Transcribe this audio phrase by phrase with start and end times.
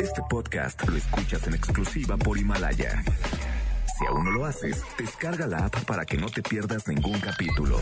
[0.00, 3.02] Este podcast lo escuchas en exclusiva por Himalaya.
[3.98, 7.78] Si aún no lo haces, descarga la app para que no te pierdas ningún capítulo.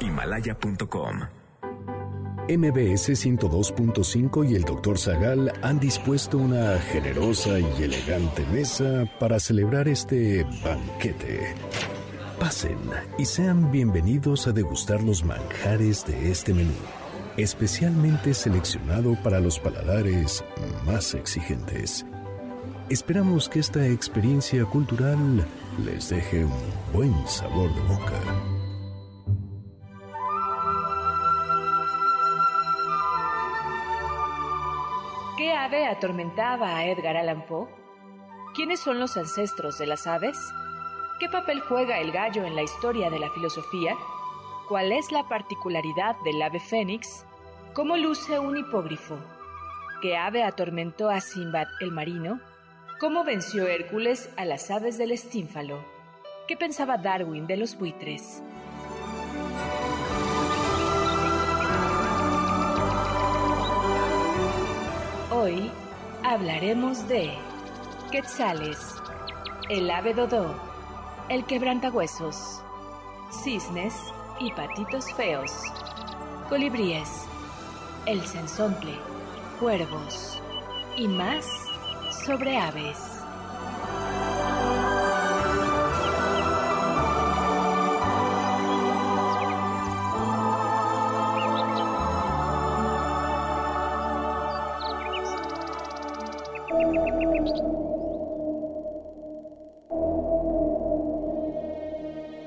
[0.00, 1.20] Himalaya.com.
[2.48, 4.98] MBS 102.5 y el Dr.
[4.98, 11.54] Zagal han dispuesto una generosa y elegante mesa para celebrar este banquete.
[12.40, 12.78] Pasen
[13.18, 16.74] y sean bienvenidos a degustar los manjares de este menú,
[17.36, 20.44] especialmente seleccionado para los paladares
[20.84, 22.04] más exigentes.
[22.88, 25.46] Esperamos que esta experiencia cultural
[25.84, 26.52] les deje un
[26.92, 28.20] buen sabor de boca.
[35.38, 37.68] ¿Qué ave atormentaba a Edgar Allan Poe?
[38.54, 40.38] ¿Quiénes son los ancestros de las aves?
[41.18, 43.96] ¿Qué papel juega el gallo en la historia de la filosofía?
[44.68, 47.24] ¿Cuál es la particularidad del ave fénix?
[47.74, 49.16] ¿Cómo luce un hipógrifo?
[50.02, 52.38] ¿Qué ave atormentó a Simbad el marino?
[53.00, 55.82] ¿Cómo venció Hércules a las aves del estínfalo?
[56.46, 58.42] ¿Qué pensaba Darwin de los buitres?
[65.30, 65.70] Hoy
[66.24, 67.32] hablaremos de
[68.10, 68.96] quetzales,
[69.70, 70.54] el ave dodó,
[71.30, 72.62] el quebrantahuesos,
[73.42, 73.94] cisnes
[74.40, 75.52] y patitos feos,
[76.50, 77.31] colibríes,
[78.06, 78.94] el sensontle,
[79.60, 80.40] cuervos
[80.96, 81.46] y más
[82.24, 82.98] sobre aves.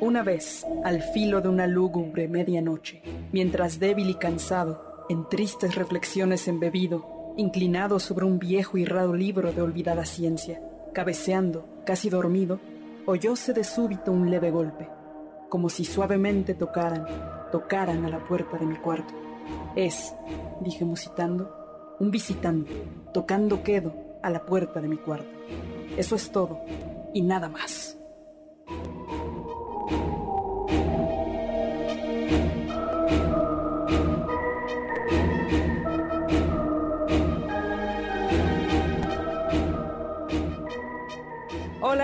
[0.01, 6.47] Una vez, al filo de una lúgubre medianoche, mientras débil y cansado, en tristes reflexiones
[6.47, 10.61] embebido, inclinado sobre un viejo y raro libro de olvidada ciencia,
[10.93, 12.59] cabeceando, casi dormido,
[13.05, 14.89] oyóse de súbito un leve golpe,
[15.49, 17.05] como si suavemente tocaran,
[17.51, 19.13] tocaran a la puerta de mi cuarto.
[19.75, 20.15] Es,
[20.61, 22.71] dije musitando, un visitante,
[23.13, 23.93] tocando quedo
[24.23, 25.29] a la puerta de mi cuarto.
[25.97, 26.61] Eso es todo,
[27.13, 27.97] y nada más.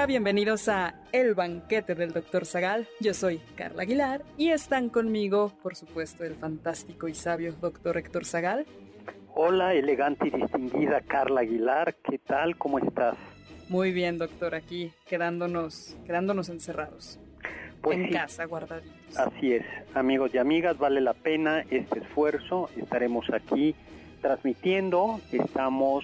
[0.02, 2.48] Hola, bienvenidos a El Banquete del Dr.
[2.48, 2.88] Zagal.
[3.00, 7.98] Yo soy Carla Aguilar y están conmigo, por supuesto, el fantástico y sabio Dr.
[7.98, 8.66] Héctor Zagal.
[9.36, 12.58] Hola, elegante y distinguida Carla Aguilar, ¿qué tal?
[12.58, 13.16] ¿Cómo estás?
[13.70, 17.20] Muy bien, doctor, aquí quedándonos, quedándonos encerrados.
[17.84, 19.16] Pues en sí, casa, guardaditos.
[19.16, 22.72] Así es, amigos y amigas, vale la pena este esfuerzo.
[22.76, 23.76] Estaremos aquí
[24.20, 26.04] transmitiendo, estamos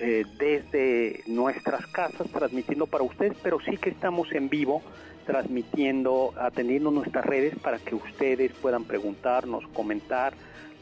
[0.00, 4.82] eh, desde nuestras casas transmitiendo para ustedes, pero sí que estamos en vivo
[5.26, 10.32] transmitiendo, atendiendo nuestras redes para que ustedes puedan preguntarnos, comentar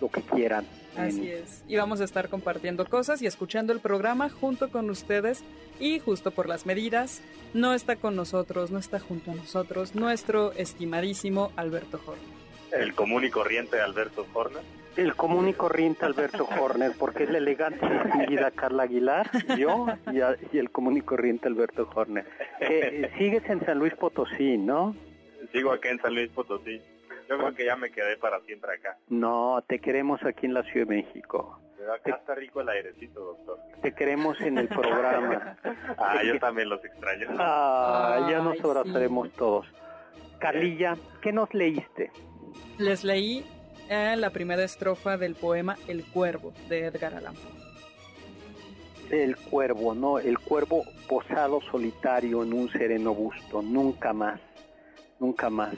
[0.01, 0.65] lo que quieran.
[0.97, 1.65] Así es.
[1.67, 5.43] Y vamos a estar compartiendo cosas y escuchando el programa junto con ustedes.
[5.81, 7.23] Y justo por las medidas,
[7.55, 12.23] no está con nosotros, no está junto a nosotros nuestro estimadísimo Alberto Jorge.
[12.73, 14.63] El común y corriente Alberto Horner.
[14.97, 19.87] El común y corriente Alberto Horner, porque es la elegante y distinguida Carla Aguilar, yo
[20.13, 22.25] y, a- y el común y corriente Alberto Horner.
[22.61, 24.95] Eh, sigues en San Luis Potosí, ¿no?
[25.53, 26.81] Sigo acá en San Luis Potosí.
[27.29, 28.97] Yo creo que ya me quedé para siempre acá.
[29.09, 31.61] No, te queremos aquí en la Ciudad de México.
[31.77, 33.59] Pero acá está rico el airecito, doctor.
[33.83, 35.57] Te queremos en el programa.
[35.99, 37.27] Ah, yo también los extraño.
[37.39, 39.67] Ah, ya nos abrazaremos todos.
[40.39, 42.11] Carlilla, ¿qué nos leíste?
[42.79, 43.45] Les leí
[43.89, 47.57] la primera estrofa del poema El Cuervo de Edgar Allan Poe.
[49.11, 50.19] El cuervo, ¿no?
[50.19, 54.41] El cuervo posado solitario en un sereno busto, nunca más,
[55.21, 55.75] nunca más.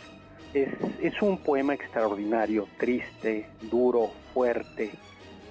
[0.55, 0.71] Es,
[1.03, 4.93] es un poema extraordinario, triste, duro, fuerte,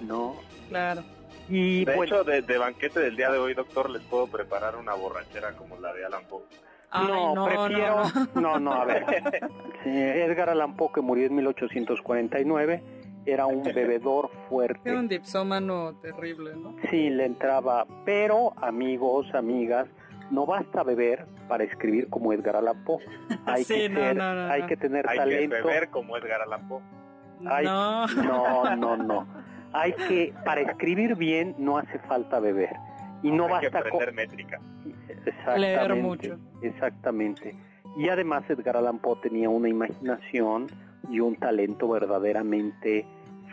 [0.00, 0.36] ¿no?
[0.68, 1.04] Claro.
[1.48, 4.74] Y De bueno, hecho, de, de banquete del día de hoy, doctor, les puedo preparar
[4.74, 6.42] una borrachera como la de Alan Poe.
[6.90, 8.02] Ay, no, no, prefiero,
[8.34, 9.04] no, no, no, a ver.
[9.84, 12.82] Sí, Edgar Allan Poe, que murió en 1849,
[13.26, 14.88] era un bebedor fuerte.
[14.90, 16.74] Era un dipsómano terrible, ¿no?
[16.90, 19.86] Sí, le entraba, pero amigos, amigas,
[20.30, 23.02] no basta beber para escribir como Edgar Allan Poe.
[23.46, 24.66] Hay Sí, que no, ser- no, no, hay no.
[24.66, 25.56] que tener Hay que talento.
[25.56, 26.80] beber como Edgar Allan Poe.
[27.46, 28.06] Ay, no.
[28.08, 29.26] No, no, no.
[29.72, 32.74] Hay que para escribir bien no hace falta beber
[33.22, 34.60] y no Hay que con aprender métrica.
[35.28, 36.38] Exactamente, Leer mucho.
[36.62, 37.54] Exactamente.
[37.96, 40.66] Y además Edgar Allan Poe tenía una imaginación
[41.10, 43.06] y un talento verdaderamente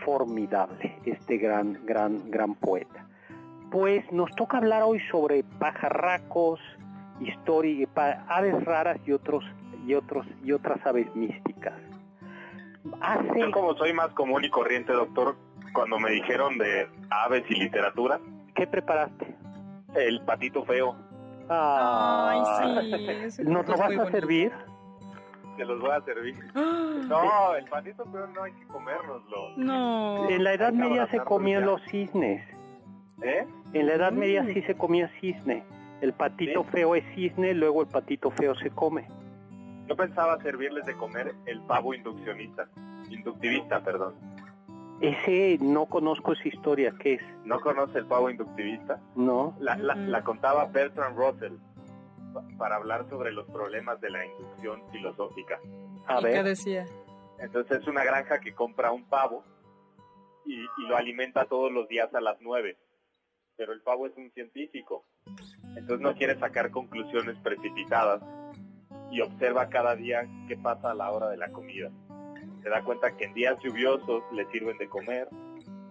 [0.03, 3.07] formidable, este gran, gran, gran poeta.
[3.71, 6.59] Pues nos toca hablar hoy sobre pajarracos,
[7.19, 7.87] historia,
[8.27, 9.43] aves raras y otros
[9.85, 11.73] y otros y otras aves místicas.
[13.01, 13.39] Hace...
[13.39, 15.35] Yo como soy más común y corriente, doctor,
[15.73, 18.19] cuando me dijeron de aves y literatura.
[18.53, 19.35] ¿Qué preparaste?
[19.95, 20.95] El patito feo.
[21.49, 23.43] Ay, sí.
[23.43, 24.51] ¿Nos lo vas a servir?
[25.57, 26.35] Te los voy a servir.
[27.07, 29.57] No, el patito feo no hay que comérnoslo.
[29.57, 30.27] No.
[30.27, 32.43] En la Edad Media se comían los cisnes.
[33.21, 33.45] ¿Eh?
[33.73, 35.63] En la Edad Media sí se comía cisne.
[36.01, 39.07] El patito feo es cisne, luego el patito feo se come.
[39.87, 42.67] Yo pensaba servirles de comer el pavo induccionista,
[43.09, 44.15] inductivista, perdón.
[45.01, 47.21] Ese no conozco esa historia, ¿qué es?
[47.43, 49.01] ¿No conoce el pavo inductivista?
[49.15, 49.55] No.
[49.59, 51.53] La, la, contaba Bertrand Russell
[52.57, 55.59] para hablar sobre los problemas de la inducción filosófica.
[56.07, 56.33] A ver.
[56.33, 56.85] ¿Qué decía?
[57.39, 59.43] Entonces es una granja que compra un pavo
[60.45, 62.77] y, y lo alimenta todos los días a las nueve.
[63.57, 65.05] Pero el pavo es un científico.
[65.75, 68.21] Entonces no quiere sacar conclusiones precipitadas
[69.11, 71.91] y observa cada día qué pasa a la hora de la comida.
[72.65, 75.29] Se da cuenta que en días lluviosos le sirven de comer,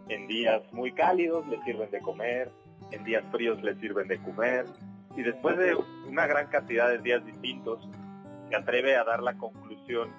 [0.09, 2.51] en días muy cálidos le sirven de comer,
[2.91, 4.67] en días fríos le sirven de comer,
[5.15, 5.77] y después de
[6.09, 7.89] una gran cantidad de días distintos,
[8.49, 10.11] se atreve a dar la conclusión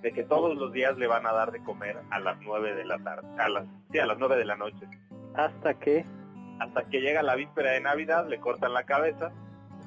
[0.00, 2.84] de que todos los días le van a dar de comer a las nueve de
[2.84, 4.84] la tarde, a las, sí, a las nueve de la noche.
[5.36, 6.04] ¿Hasta qué?
[6.58, 9.30] Hasta que llega la víspera de Navidad, le cortan la cabeza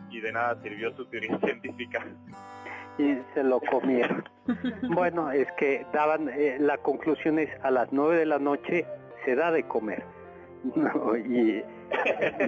[0.09, 2.05] y de nada sirvió su teoría científica.
[2.97, 4.23] Y se lo comieron.
[4.93, 8.85] bueno, es que daban, eh, la conclusión es a las nueve de la noche
[9.25, 10.03] se da de comer.
[10.75, 11.63] No, y,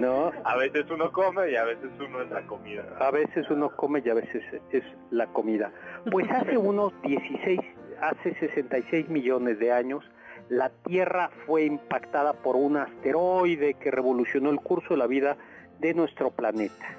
[0.00, 0.32] no.
[0.42, 2.82] a veces uno come y a veces uno es la comida.
[2.98, 4.42] A veces uno come y a veces
[4.72, 5.70] es la comida.
[6.10, 7.60] Pues hace unos 16,
[8.00, 10.04] hace 66 millones de años,
[10.48, 15.36] la Tierra fue impactada por un asteroide que revolucionó el curso de la vida
[15.78, 16.98] de nuestro planeta.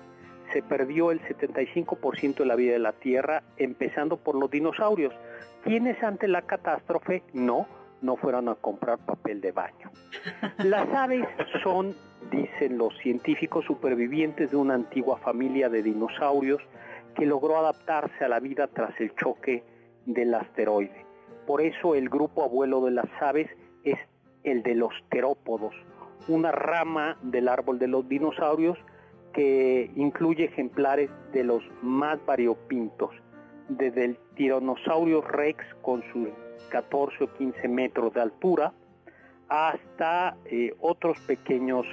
[0.54, 5.14] Se perdió el 75% de la vida de la Tierra, empezando por los dinosaurios.
[5.64, 7.24] ¿Quiénes ante la catástrofe?
[7.34, 7.68] No,
[8.02, 9.92] no fueron a comprar papel de baño.
[10.64, 11.28] Las aves
[11.64, 11.96] son,
[12.32, 16.62] dicen los científicos, supervivientes de una antigua familia de dinosaurios
[17.16, 19.64] que logró adaptarse a la vida tras el choque
[20.06, 21.06] del asteroide.
[21.46, 23.50] Por eso el grupo abuelo de las aves
[23.84, 23.98] es
[24.44, 25.74] el de los terópodos,
[26.28, 28.78] una rama del árbol de los dinosaurios
[29.34, 33.12] que incluye ejemplares de los más variopintos,
[33.68, 36.30] desde el tiranosaurio rex con sus
[36.70, 38.74] 14 o 15 metros de altura,
[39.48, 41.86] hasta eh, otros pequeños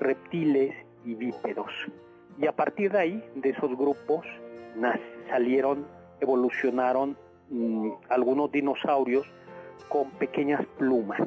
[0.00, 1.70] reptiles y bípedos.
[2.38, 4.26] Y a partir de ahí, de esos grupos,
[5.28, 5.86] salieron,
[6.20, 7.16] evolucionaron
[7.50, 9.26] mm, algunos dinosaurios
[9.88, 11.20] con pequeñas plumas,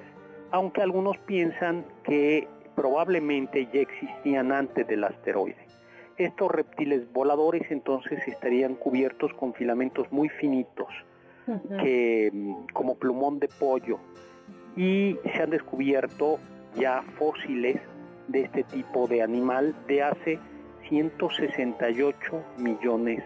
[0.51, 2.47] aunque algunos piensan que
[2.77, 5.65] probablemente ya existían antes del asteroide.
[6.15, 10.87] Estos reptiles voladores entonces estarían cubiertos con filamentos muy finitos,
[11.81, 13.97] que, mm, como plumón de pollo,
[14.75, 16.37] y se han descubierto
[16.75, 17.81] ya fósiles
[18.27, 20.39] de este tipo de animal de hace
[20.87, 23.23] 168 millones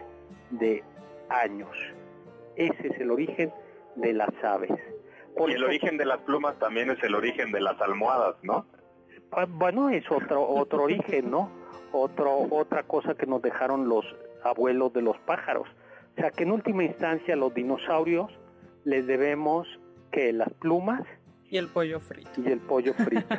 [0.51, 0.81] de
[1.27, 1.75] años.
[2.56, 3.51] Ese es el origen
[3.98, 4.71] de las aves.
[5.48, 8.65] y el origen de las plumas también es el origen de las almohadas, ¿no?
[9.31, 11.49] Ah, bueno, es otro otro origen, ¿no?
[11.91, 14.05] Otro otra cosa que nos dejaron los
[14.43, 15.67] abuelos de los pájaros.
[16.17, 18.31] O sea, que en última instancia los dinosaurios
[18.83, 19.67] les debemos
[20.11, 21.01] que las plumas
[21.51, 22.29] y el pollo frito.
[22.38, 23.35] Y el pollo frito.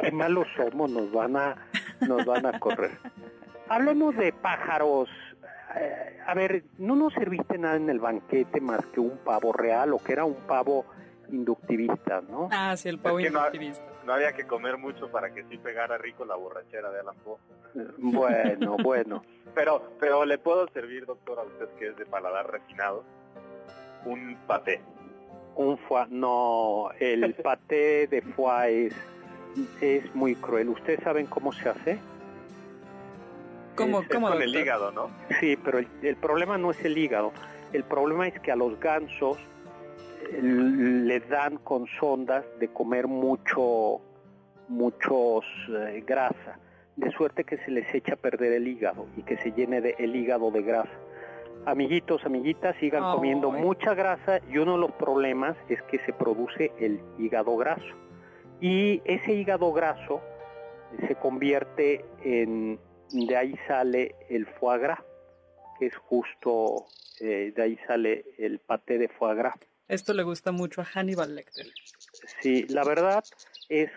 [0.00, 1.56] Qué malos somos, nos van a,
[2.00, 2.92] nos van a correr.
[3.68, 5.10] Hablemos de pájaros.
[5.76, 9.92] Eh, a ver, no nos serviste nada en el banquete más que un pavo real
[9.92, 10.86] o que era un pavo
[11.32, 12.48] inductivista, ¿no?
[12.52, 13.84] Ah, sí, el pavo inductivista.
[14.04, 17.38] No, había que comer mucho para que sí pegara rico la borrachera de Alan Poe.
[17.98, 19.24] Bueno, bueno.
[19.54, 23.04] Pero, pero le puedo servir, doctor, a usted que es de paladar refinado,
[24.04, 24.80] un paté.
[25.54, 28.94] Un foie, no, el paté de foie es,
[29.82, 30.70] es muy cruel.
[30.70, 31.98] ¿Ustedes saben cómo se hace?
[33.74, 35.10] ¿Cómo, con el hígado, ¿no?
[35.40, 37.32] Sí, pero el, problema no es el hígado.
[37.72, 39.38] El problema es que a los gansos
[40.40, 44.00] les dan con sondas de comer mucho,
[44.68, 46.58] muchos eh, grasa,
[46.96, 49.94] de suerte que se les echa a perder el hígado y que se llene de,
[49.98, 50.98] el hígado de grasa
[51.66, 56.72] amiguitos, amiguitas, sigan comiendo mucha grasa y uno de los problemas es que se produce
[56.78, 57.94] el hígado graso.
[58.60, 60.20] Y ese hígado graso
[61.06, 62.78] se convierte en,
[63.10, 65.00] de ahí sale el foie gras,
[65.78, 66.86] que es justo,
[67.20, 69.54] eh, de ahí sale el paté de foie gras.
[69.92, 71.66] Esto le gusta mucho a Hannibal Lecter.
[72.40, 73.22] Sí, la verdad
[73.68, 73.90] es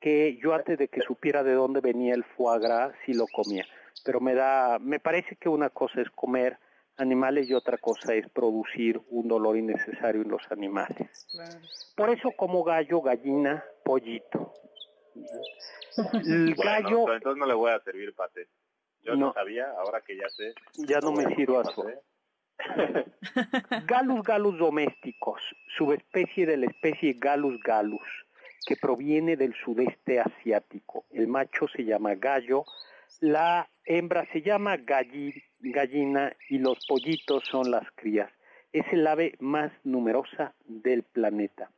[0.00, 3.66] que yo antes de que supiera de dónde venía el foie gras sí lo comía,
[4.06, 6.58] pero me da, me parece que una cosa es comer
[6.96, 11.26] animales y otra cosa es producir un dolor innecesario en los animales.
[11.94, 14.54] Por eso como gallo, gallina, pollito.
[16.24, 17.12] El gallo...
[17.12, 18.48] entonces no le voy a servir pate.
[19.02, 20.54] Yo no, sabía, ahora que ya sé.
[20.88, 21.84] Ya no, me sirvo a su.
[23.86, 25.40] Galus galus domésticos,
[25.76, 28.06] subespecie de la especie Galus galus,
[28.66, 31.04] que proviene del sudeste asiático.
[31.12, 32.64] El macho se llama gallo,
[33.20, 38.30] la hembra se llama gallina y los pollitos son las crías.
[38.72, 41.70] Es el ave más numerosa del planeta.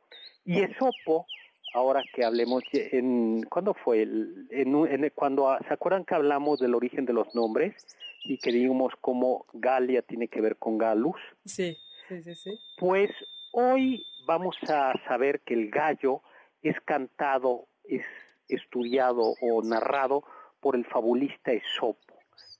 [0.45, 1.25] Y Esopo
[1.73, 4.01] ahora que hablemos, en, ¿cuándo fue?
[4.01, 7.75] En, cuando, ¿Se acuerdan que hablamos del origen de los nombres
[8.23, 11.19] y que digamos cómo Galia tiene que ver con Galus?
[11.45, 12.59] Sí, sí, sí, sí.
[12.77, 13.11] Pues
[13.51, 16.21] hoy vamos a saber que el gallo
[16.61, 18.05] es cantado, es
[18.47, 20.23] estudiado o narrado
[20.59, 22.19] por el fabulista Esopo,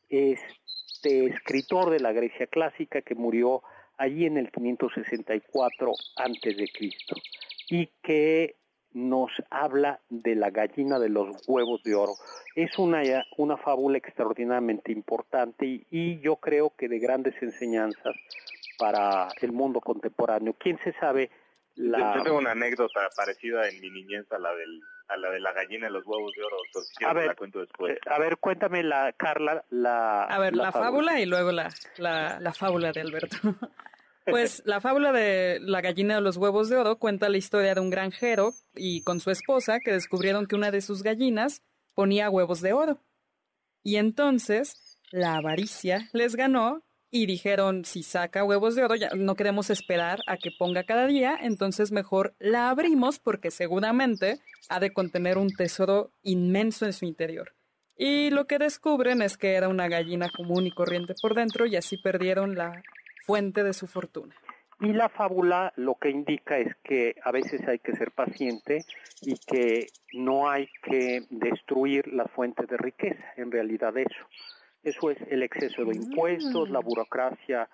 [0.10, 3.64] este escritor de la Grecia clásica que murió
[3.98, 7.16] allí en el 564 antes de Cristo
[7.70, 8.56] y que
[8.98, 12.14] nos habla de la gallina de los huevos de oro.
[12.56, 13.02] Es una,
[13.38, 18.16] una fábula extraordinariamente importante y, yo creo que de grandes enseñanzas
[18.80, 20.56] para el mundo contemporáneo.
[20.58, 21.30] ¿Quién se sabe
[21.76, 22.16] la...
[22.18, 25.54] Yo tengo una anécdota parecida en mi niñez a la del a la de la
[25.54, 26.58] gallina de los huevos de oro.
[27.08, 27.96] a ver, la cuento después.
[27.96, 30.24] Eh, a ver, cuéntame la Carla la.
[30.24, 31.22] A ver, la, fábula.
[31.22, 33.38] y luego la, la, la fábula de Alberto.
[34.30, 37.82] Pues la fábula de la gallina de los huevos de oro cuenta la historia de
[37.82, 41.62] un granjero y con su esposa que descubrieron que una de sus gallinas
[41.94, 43.00] ponía huevos de oro.
[43.84, 49.36] Y entonces la avaricia les ganó y dijeron, si saca huevos de oro, ya no
[49.36, 54.92] queremos esperar a que ponga cada día, entonces mejor la abrimos porque seguramente ha de
[54.92, 57.54] contener un tesoro inmenso en su interior.
[57.96, 61.78] Y lo que descubren es que era una gallina común y corriente por dentro y
[61.78, 62.84] así perdieron la
[63.28, 64.34] fuente de su fortuna.
[64.80, 68.86] Y la fábula lo que indica es que a veces hay que ser paciente
[69.22, 74.26] y que no hay que destruir las fuentes de riqueza, en realidad eso.
[74.84, 76.86] Eso es el exceso de impuestos, la mm.
[76.86, 77.70] burocracia,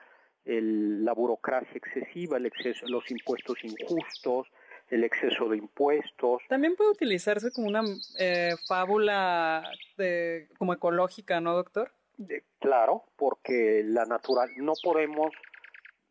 [0.46, 4.48] la burocracia excesiva, el exceso, los impuestos injustos,
[4.90, 6.42] el exceso de impuestos.
[6.48, 7.84] También puede utilizarse como una
[8.18, 9.64] eh, fábula
[9.98, 11.92] de, como ecológica, ¿no, doctor?
[12.60, 15.32] Claro, porque la natural no podemos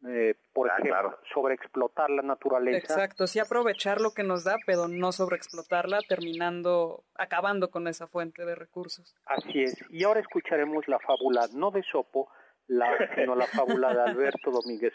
[0.04, 2.78] eh, por ah, ejemplo, sobreexplotar la naturaleza.
[2.78, 8.44] Exacto, sí aprovechar lo que nos da, pero no sobreexplotarla, terminando, acabando con esa fuente
[8.44, 9.14] de recursos.
[9.26, 9.76] Así es.
[9.90, 12.28] Y ahora escucharemos la fábula, no de Sopo,
[12.66, 14.92] la, sino la fábula de Alberto Domínguez.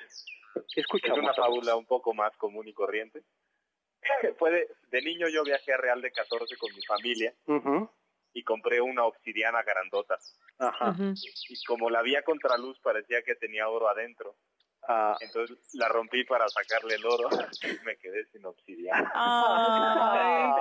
[0.76, 1.20] Escuchamos.
[1.20, 3.24] Es una fábula un poco más común y corriente.
[4.38, 7.34] Fue de, de, niño yo viajé a Real de 14 con mi familia
[8.38, 10.20] y compré una obsidiana grandota.
[10.60, 10.96] Ajá.
[11.50, 14.36] Y como la vía contraluz parecía que tenía oro adentro.
[14.88, 15.18] Ah.
[15.20, 17.30] Entonces la rompí para sacarle el oro
[17.64, 19.12] y me quedé sin obsidiana.
[19.16, 20.52] ¡Ay,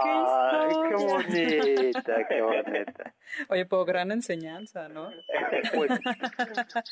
[0.88, 3.14] qué, bonita, qué bonita!
[3.50, 5.10] Oye, pues gran enseñanza, ¿no?
[5.74, 5.92] pues,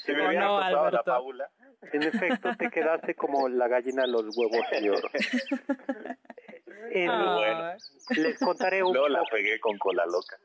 [0.05, 1.49] si me hubiera no, la fábula.
[1.93, 5.09] En efecto, te quedaste como la gallina de los huevos de oro.
[6.93, 7.73] bueno.
[8.17, 10.37] Les contaré un Luego la pegué con cola loca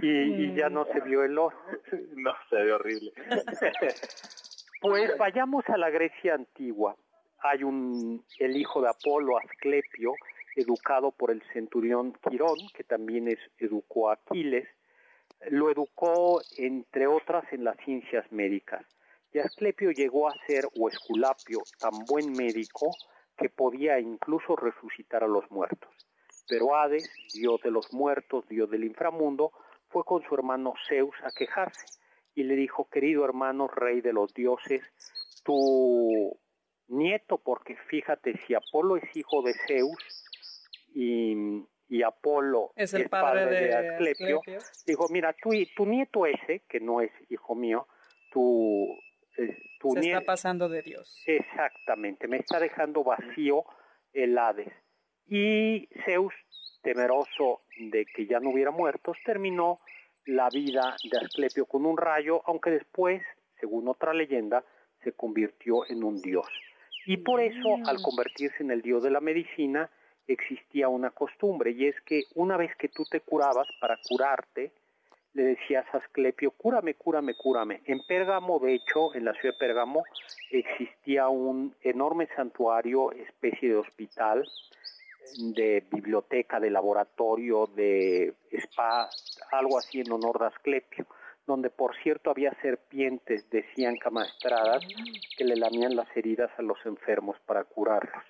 [0.00, 1.56] y, ya no se vio el oro.
[2.16, 3.12] No, se ve horrible.
[4.80, 6.96] Pues vayamos a la Grecia antigua.
[7.38, 10.12] Hay un, el hijo de Apolo, Asclepio,
[10.56, 14.66] educado por el centurión Quirón, que también es, educó a Aquiles,
[15.50, 18.84] lo educó, entre otras, en las ciencias médicas.
[19.32, 22.90] Y Asclepio llegó a ser, o Esculapio, tan buen médico
[23.36, 25.90] que podía incluso resucitar a los muertos.
[26.48, 29.52] Pero Hades, dios de los muertos, dios del inframundo,
[29.92, 31.86] fue con su hermano Zeus a quejarse
[32.34, 34.82] y le dijo, querido hermano, rey de los dioses,
[35.44, 36.38] tu
[36.88, 40.24] nieto, porque fíjate, si Apolo es hijo de Zeus
[40.94, 44.40] y, Apolo es el padre, de, Asclepio,
[44.86, 47.86] dijo, mira, tu, tu nieto ese, que no es hijo mío,
[48.32, 48.88] tu,
[49.36, 51.22] eh, tu Se está pasando de Dios.
[51.26, 53.64] Exactamente, me está dejando vacío
[54.14, 54.72] el Hades.
[55.28, 56.34] Y Zeus
[56.82, 59.78] temeroso de que ya no hubiera muertos, terminó
[60.26, 63.22] la vida de Asclepio con un rayo, aunque después,
[63.60, 64.64] según otra leyenda,
[65.02, 66.46] se convirtió en un dios.
[67.06, 69.90] Y por eso, al convertirse en el dios de la medicina,
[70.26, 74.70] existía una costumbre, y es que una vez que tú te curabas, para curarte,
[75.34, 77.80] le decías a Asclepio, cúrame, cúrame, cúrame.
[77.86, 80.04] En Pérgamo, de hecho, en la ciudad de Pérgamo,
[80.50, 84.46] existía un enorme santuario, especie de hospital,
[85.38, 89.08] de biblioteca, de laboratorio, de spa,
[89.50, 91.06] algo así en honor de Asclepio,
[91.46, 94.82] donde por cierto había serpientes, decían camastradas,
[95.36, 98.24] que le lamían las heridas a los enfermos para curarlos.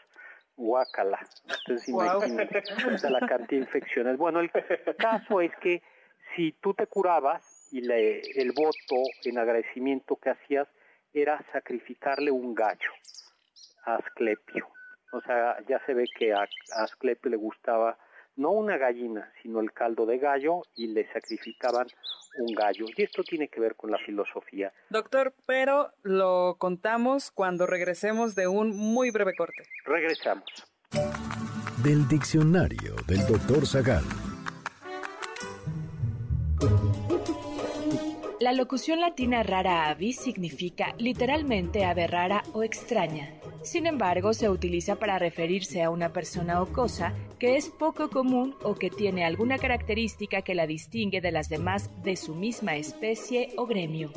[0.56, 1.18] Guácala.
[1.44, 4.16] Entonces imagínate la cantidad de infecciones.
[4.18, 4.50] Bueno, el
[4.98, 5.82] caso es que
[6.34, 10.68] si tú te curabas y le, el voto en agradecimiento que hacías
[11.12, 12.90] era sacrificarle un gallo
[13.84, 14.68] a Asclepio.
[15.12, 17.98] O sea, ya se ve que a, Asclepio le gustaba
[18.36, 21.86] no una gallina, sino el caldo de gallo y le sacrificaban
[22.38, 22.86] un gallo.
[22.96, 24.72] Y esto tiene que ver con la filosofía.
[24.88, 29.64] Doctor, pero lo contamos cuando regresemos de un muy breve corte.
[29.84, 30.44] Regresamos.
[31.84, 34.04] Del diccionario del doctor Zagal.
[38.42, 43.30] La locución latina rara avis significa literalmente ave rara o extraña.
[43.62, 48.56] Sin embargo, se utiliza para referirse a una persona o cosa que es poco común
[48.64, 53.50] o que tiene alguna característica que la distingue de las demás de su misma especie
[53.56, 54.10] o gremio.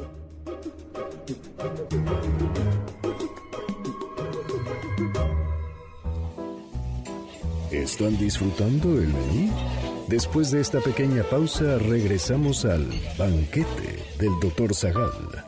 [7.69, 9.94] ¿Están disfrutando el menú?
[10.07, 14.73] Después de esta pequeña pausa, regresamos al banquete del Dr.
[14.75, 15.45] Zagal.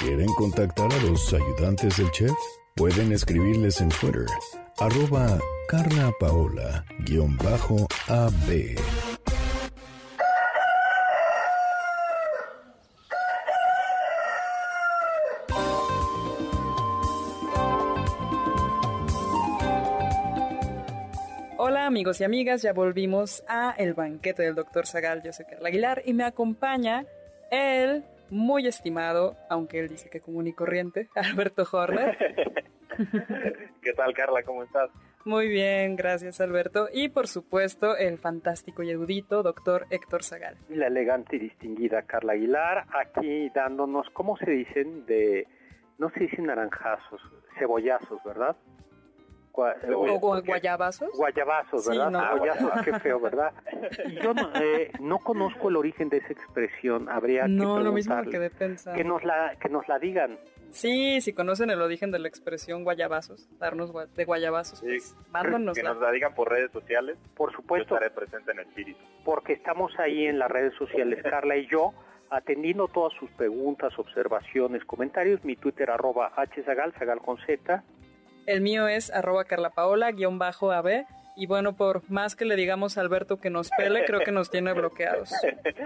[0.00, 2.32] ¿Quieren contactar a los ayudantes del chef?
[2.74, 4.26] Pueden escribirles en Twitter,
[4.78, 5.38] arroba
[5.68, 6.12] Carla
[21.94, 25.22] amigos y amigas, ya volvimos a el banquete del doctor Zagal.
[25.22, 27.06] Yo soy Carla Aguilar y me acompaña
[27.52, 32.18] el muy estimado, aunque él dice que común y corriente, Alberto Horner.
[33.80, 34.42] ¿Qué tal, Carla?
[34.42, 34.90] ¿Cómo estás?
[35.24, 36.88] Muy bien, gracias, Alberto.
[36.92, 40.56] Y por supuesto, el fantástico y erudito doctor Héctor Zagal.
[40.70, 45.06] La elegante y distinguida Carla Aguilar, aquí dándonos, ¿cómo se dicen?
[45.06, 45.46] De,
[45.98, 47.20] no se dicen naranjazos,
[47.56, 48.56] cebollazos, ¿verdad?
[49.54, 51.10] O, guayabazos.
[51.16, 52.10] Guayabazos, ¿verdad?
[52.10, 52.82] no.
[52.82, 53.52] qué feo, ¿verdad?
[54.22, 58.20] Yo no, eh, no, conozco el origen de esa expresión, habría no, que lo mismo
[58.22, 58.96] que de pensar.
[58.96, 60.38] Que nos la, que nos la digan.
[60.70, 65.14] Sí, si conocen el origen de la expresión guayabazos, darnos de guayabazos, pues
[65.74, 67.16] Que nos la digan por redes sociales.
[67.36, 67.94] Por supuesto.
[67.94, 68.98] estaré presente en el espíritu.
[69.24, 71.92] Porque estamos ahí en las redes sociales, Carla y yo,
[72.28, 75.44] atendiendo todas sus preguntas, observaciones, comentarios.
[75.44, 77.84] Mi Twitter arroba hzagal, zagal con z.
[78.46, 81.06] El mío es arroba carlapaola-ab.
[81.36, 84.50] Y bueno, por más que le digamos a Alberto que nos pele, creo que nos
[84.50, 85.32] tiene bloqueados.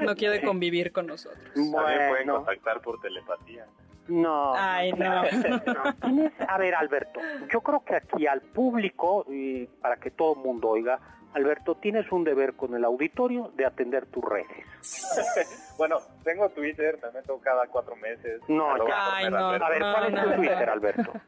[0.02, 1.42] No quiere convivir con nosotros.
[1.54, 3.66] También pueden contactar por telepatía.
[4.08, 4.54] No.
[4.54, 5.22] Ay, no.
[6.48, 10.68] A ver, Alberto, yo creo que aquí al público, y para que todo el mundo
[10.68, 10.98] oiga,
[11.34, 15.74] Alberto, tienes un deber con el auditorio de atender tus redes.
[15.78, 18.40] bueno, tengo Twitter, también tengo cada cuatro meses.
[18.48, 21.12] No, Ay, no, A ver, ¿cuál es tu Twitter, Alberto?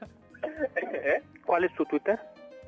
[1.02, 1.22] ¿Eh?
[1.44, 2.18] ¿Cuál es tu Twitter?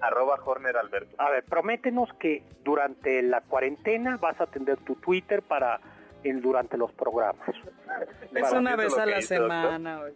[0.01, 1.14] Arroba Horner Alberto.
[1.18, 5.81] A ver, prométenos que durante la cuarentena vas a atender tu Twitter para
[6.25, 7.49] el, durante los programas.
[8.35, 10.14] Es una vez a la semana, oye.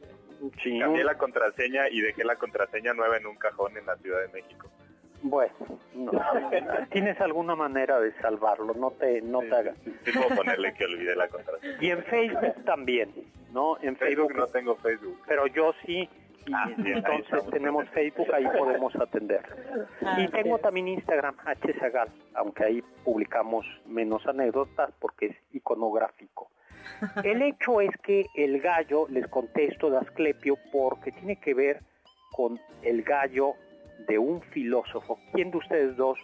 [0.80, 4.28] Cambié la contraseña y dejé la contraseña nueva en un cajón en la Ciudad de
[4.28, 4.68] México.
[5.22, 5.52] Bueno,
[6.90, 9.76] tienes alguna manera de salvarlo, no te, no te hagas.
[10.04, 11.78] Sí, puedo ponerle que olvide la contraseña.
[11.80, 13.12] Y en Facebook también,
[13.52, 13.78] ¿no?
[13.80, 15.20] En Facebook no tengo Facebook.
[15.26, 16.08] Pero yo sí,
[16.52, 19.42] Ah, entonces tenemos Facebook, ahí podemos atender.
[20.04, 21.36] Ah, y tengo también Instagram,
[21.78, 26.50] hzagal, aunque ahí publicamos menos anécdotas porque es iconográfico.
[27.24, 31.80] El hecho es que el gallo, les contesto de Asclepio, porque tiene que ver
[32.30, 33.54] con el gallo
[34.06, 35.18] de un filósofo.
[35.32, 36.18] ¿Quién de ustedes dos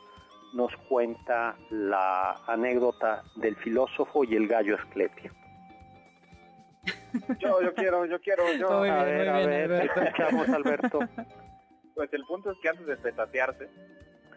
[0.55, 5.33] nos cuenta la anécdota del filósofo y el gallo Asclepio?
[7.39, 8.71] Yo, yo quiero, yo quiero, yo.
[8.71, 10.01] a ver, a ver, Alberto.
[10.55, 10.99] Alberto.
[11.95, 13.69] Pues el punto es que antes de petatearse,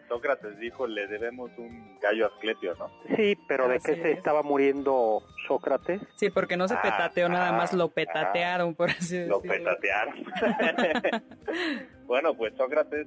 [0.08, 2.90] Sócrates dijo, le debemos un gallo a Asclepio, ¿no?
[3.16, 6.00] Sí, pero ¿de qué se estaba muriendo Sócrates?
[6.16, 9.36] Sí, porque no se ah, petateó, nada más lo petatearon, por así decirlo.
[9.36, 10.24] Lo petatearon.
[12.06, 13.06] bueno, pues Sócrates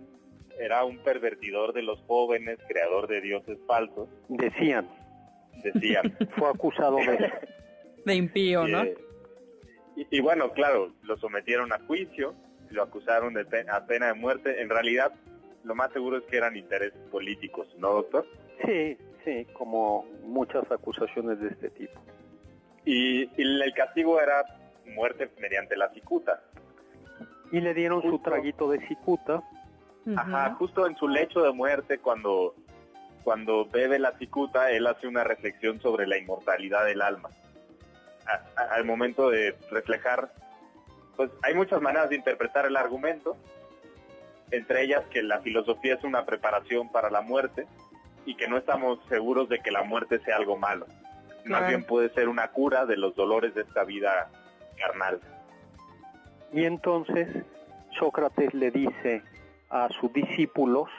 [0.60, 4.10] era un pervertidor de los jóvenes, creador de dioses falsos.
[4.28, 4.90] Decían.
[5.64, 6.16] Decían.
[6.38, 7.32] Fue acusado de...
[8.06, 8.86] De impío, ¿no?
[10.10, 12.34] Y, bueno, claro, lo sometieron a juicio,
[12.70, 14.62] lo acusaron de a pena de muerte.
[14.62, 15.14] En realidad,
[15.64, 18.26] lo más seguro es que eran intereses políticos, ¿no, doctor?
[18.66, 22.00] Sí, sí, como muchas acusaciones de este tipo.
[22.86, 24.44] Y, el castigo era
[24.86, 26.42] muerte mediante la cicuta.
[27.52, 29.44] Y le dieron su traguito de cicuta.
[30.16, 32.56] Ajá, justo en su lecho de muerte, cuando,
[33.24, 37.30] cuando bebe la cicuta, él hace una reflexión sobre la inmortalidad del alma.
[38.56, 40.32] Al momento de reflejar,
[41.16, 43.38] pues hay muchas maneras de interpretar el argumento,
[44.52, 47.68] entre ellas que la filosofía es una preparación para la muerte
[48.26, 50.88] y que no estamos seguros de que la muerte sea algo malo.
[51.46, 54.30] Más bien puede ser una cura de los dolores de esta vida
[54.78, 55.20] carnal.
[56.54, 57.28] Y entonces
[57.98, 59.24] Sócrates le dice
[59.70, 60.90] a sus discípulos,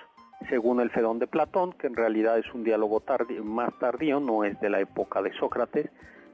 [0.48, 3.02] según el Fedón de Platón, que en realidad es un diálogo
[3.42, 5.90] más tardío, no es de la época de Sócrates,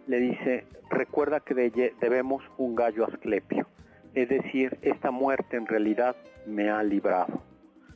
[0.06, 1.54] le dice, recuerda que
[2.00, 3.66] debemos un gallo asclepio,
[4.14, 6.16] es decir, esta muerte en realidad
[6.46, 7.42] me ha librado.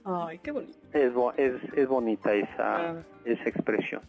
[0.04, 0.78] Ay, qué bonito.
[0.92, 1.12] Es,
[1.74, 3.02] es, bonita esa, ah.
[3.24, 4.02] esa expresión.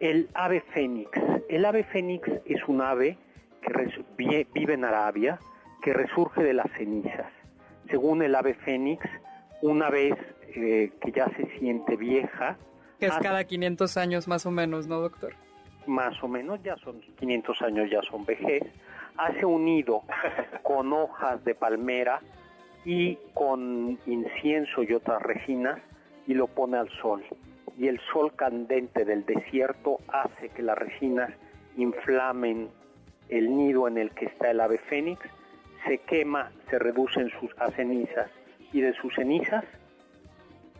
[0.00, 1.10] El ave fénix.
[1.48, 3.18] El ave fénix es un ave
[3.62, 5.38] que vive en Arabia,
[5.82, 7.32] que resurge de las cenizas.
[7.90, 9.04] Según el ave fénix,
[9.62, 10.14] una vez
[10.54, 12.56] eh, que ya se siente vieja...
[12.98, 15.34] Que es cada 500 años más o menos, ¿no, doctor?
[15.86, 18.62] Más o menos, ya son 500 años, ya son vejez.
[19.16, 20.02] Hace un nido
[20.62, 22.20] con hojas de palmera
[22.84, 25.80] y con incienso y otras resinas
[26.26, 27.24] y lo pone al sol.
[27.76, 31.30] Y el sol candente del desierto hace que las resinas
[31.76, 32.70] inflamen
[33.28, 35.20] el nido en el que está el ave fénix,
[35.86, 38.30] se quema, se reduce en sus, a cenizas
[38.72, 39.64] y de sus cenizas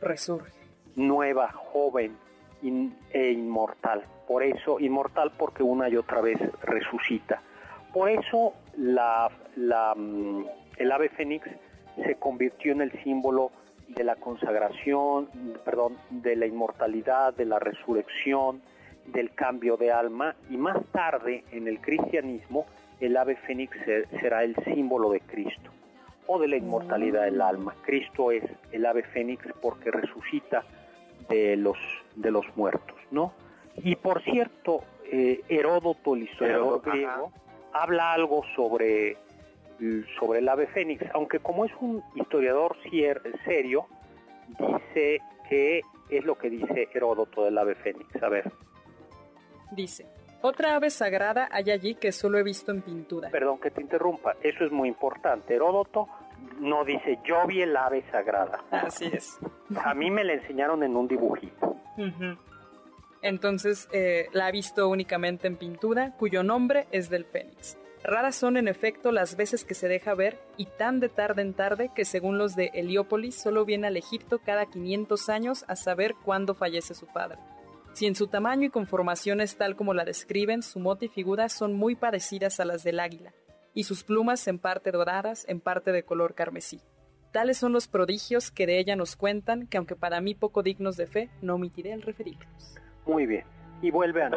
[0.01, 0.53] resurge.
[0.97, 2.17] Nueva, joven
[3.11, 4.05] e inmortal.
[4.27, 7.42] Por eso, inmortal porque una y otra vez resucita.
[7.92, 10.44] Por eso la, la, mm,
[10.79, 11.48] el ave fénix
[12.05, 13.53] se convirtió en el símbolo
[13.88, 15.29] de la consagración,
[15.64, 18.62] perdón, de la inmortalidad, de la resurrección,
[19.07, 22.66] del cambio de alma y más tarde en el cristianismo
[23.00, 23.77] el ave fénix
[24.20, 25.70] será el símbolo de Cristo
[26.27, 27.74] o de la inmortalidad del alma.
[27.85, 30.64] Cristo es el ave fénix porque resucita
[31.29, 31.77] de los,
[32.16, 33.33] de los muertos, ¿no?
[33.77, 37.33] Y por cierto, eh, Heródoto, el historiador griego,
[37.72, 39.16] habla algo sobre
[40.18, 42.77] sobre el ave fénix, aunque como es un historiador
[43.44, 43.87] serio,
[44.48, 48.22] dice que es lo que dice Heródoto del ave fénix.
[48.22, 48.50] A ver.
[49.72, 50.07] Dice,
[50.42, 53.31] otra ave sagrada hay allí que solo he visto en pintura.
[53.31, 55.55] Perdón que te interrumpa, eso es muy importante.
[55.55, 56.09] Heródoto
[56.61, 58.62] no dice yo vi el ave sagrada.
[58.70, 59.38] Así es.
[59.83, 61.77] A mí me la enseñaron en un dibujito.
[63.22, 67.78] Entonces eh, la ha visto únicamente en pintura, cuyo nombre es del Fénix.
[68.02, 71.54] Raras son en efecto las veces que se deja ver y tan de tarde en
[71.54, 76.14] tarde que según los de Heliópolis solo viene al Egipto cada 500 años a saber
[76.22, 77.38] cuándo fallece su padre.
[77.94, 81.48] Si en su tamaño y conformación es tal como la describen, su mote y figura
[81.48, 83.33] son muy parecidas a las del águila,
[83.72, 86.83] y sus plumas en parte doradas, en parte de color carmesí.
[87.35, 90.97] Tales son los prodigios que de ella nos cuentan, que aunque para mí poco dignos
[90.97, 92.77] de fe, no omitiré el referirlos.
[93.07, 93.44] Muy bien.
[93.83, 94.31] Y vuelve a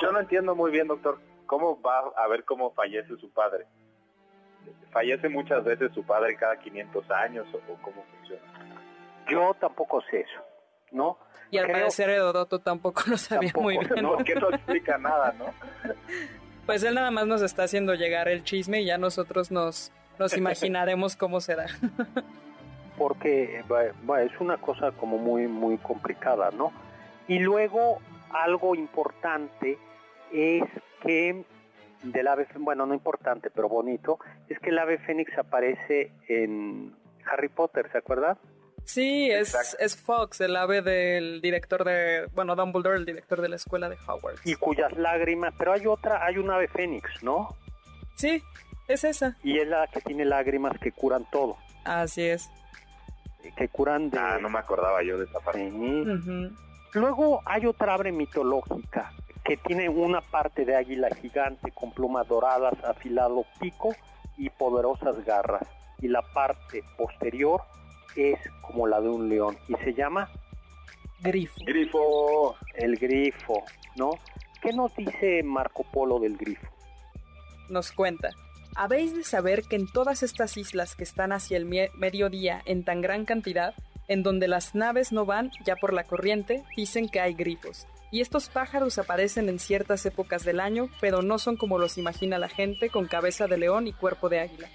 [0.00, 1.18] Yo no entiendo muy bien, doctor.
[1.46, 3.66] ¿Cómo va a ver cómo fallece su padre?
[4.92, 8.42] ¿Fallece muchas veces su padre cada 500 años o, cómo funciona?
[9.28, 10.40] Yo tampoco sé eso,
[10.92, 11.18] ¿no?
[11.50, 14.00] Y al parecer Herodoto tampoco lo sabía muy bien.
[14.00, 15.46] No, porque no explica nada, ¿no?
[16.66, 20.34] Pues él nada más nos está haciendo llegar el chisme y ya nosotros nos, nos
[20.34, 21.66] imaginaremos cómo será.
[22.96, 26.72] porque es una cosa como muy, muy complicada, ¿no?
[27.28, 29.78] Y luego algo importante
[30.32, 30.64] es
[31.02, 31.44] que
[32.02, 36.94] del ave, bueno, no importante, pero bonito, es que el ave fénix aparece en
[37.30, 38.36] Harry Potter, ¿se acuerdan?
[38.84, 43.56] Sí, es, es, Fox, el ave del director de, bueno, Dumbledore, el director de la
[43.56, 44.46] escuela de Hogwarts.
[44.46, 47.56] Y cuyas lágrimas, pero hay otra, hay un ave fénix, ¿no?
[48.16, 48.42] Sí,
[48.86, 49.36] es esa.
[49.42, 51.56] Y es la que tiene lágrimas que curan todo.
[51.84, 52.50] Así es.
[53.52, 54.18] Que curan de...
[54.18, 55.70] Ah, no me acordaba yo de esa parte.
[56.92, 59.12] Luego hay otra ave mitológica
[59.44, 63.94] que tiene una parte de águila gigante con plumas doradas, afilado pico
[64.38, 65.68] y poderosas garras.
[66.00, 67.62] Y la parte posterior
[68.16, 70.28] es como la de un león y se llama
[71.20, 71.54] grifo.
[71.64, 72.56] Grifo.
[72.74, 73.62] El grifo,
[73.96, 74.12] ¿no?
[74.62, 76.66] ¿Qué nos dice Marco Polo del grifo?
[77.68, 78.30] Nos cuenta.
[78.76, 83.02] Habéis de saber que en todas estas islas que están hacia el mediodía en tan
[83.02, 83.74] gran cantidad,
[84.08, 88.20] en donde las naves no van ya por la corriente, dicen que hay grifos, y
[88.20, 92.48] estos pájaros aparecen en ciertas épocas del año, pero no son como los imagina la
[92.48, 94.68] gente con cabeza de león y cuerpo de águila.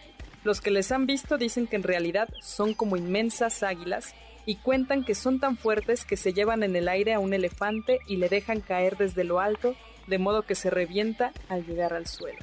[0.43, 5.03] Los que les han visto dicen que en realidad son como inmensas águilas y cuentan
[5.03, 8.29] que son tan fuertes que se llevan en el aire a un elefante y le
[8.29, 9.75] dejan caer desde lo alto,
[10.07, 12.39] de modo que se revienta al llegar al suelo.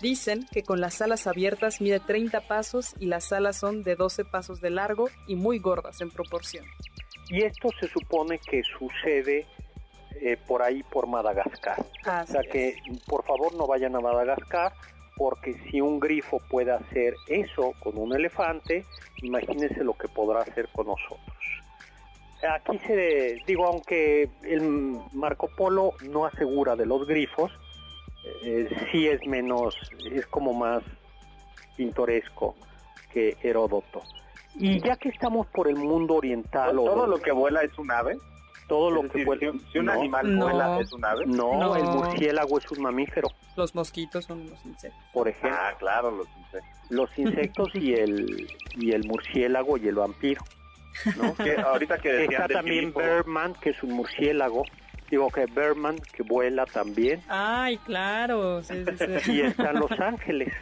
[0.00, 4.24] Dicen que con las alas abiertas mide 30 pasos y las alas son de 12
[4.24, 6.64] pasos de largo y muy gordas en proporción.
[7.28, 9.46] Y esto se supone que sucede
[10.20, 11.80] eh, por ahí por Madagascar.
[11.80, 14.72] o sea que por favor no vayan a Madagascar
[15.16, 18.84] porque si un grifo puede hacer eso con un elefante,
[19.22, 21.36] imagínense lo que podrá hacer con nosotros.
[22.46, 24.60] Aquí se digo, aunque el
[25.12, 27.50] Marco Polo no asegura de los grifos,
[28.42, 29.76] eh, sí es menos,
[30.10, 30.82] es como más
[31.76, 32.56] pintoresco
[33.12, 34.02] que Heródoto.
[34.58, 36.74] Y ya que estamos por el mundo oriental...
[36.74, 38.16] ¿Todo lo que vuela es un ave?
[38.68, 39.52] Todo lo que vuela...
[39.70, 41.26] Si, un animal vuela es un ave.
[41.26, 43.28] No, el murciélago es un mamífero.
[43.56, 45.02] Los mosquitos son los insectos.
[45.12, 45.58] Por ejemplo.
[45.60, 46.90] Ah, claro, los insectos.
[46.90, 50.42] Los insectos y el, y el murciélago y el vampiro.
[51.16, 51.34] ¿no?
[51.66, 54.64] ahorita que Está también Berman, que es un murciélago.
[55.10, 57.22] Digo que Berman, que vuela también.
[57.28, 58.62] Ay, claro.
[59.26, 60.52] y están Los Ángeles.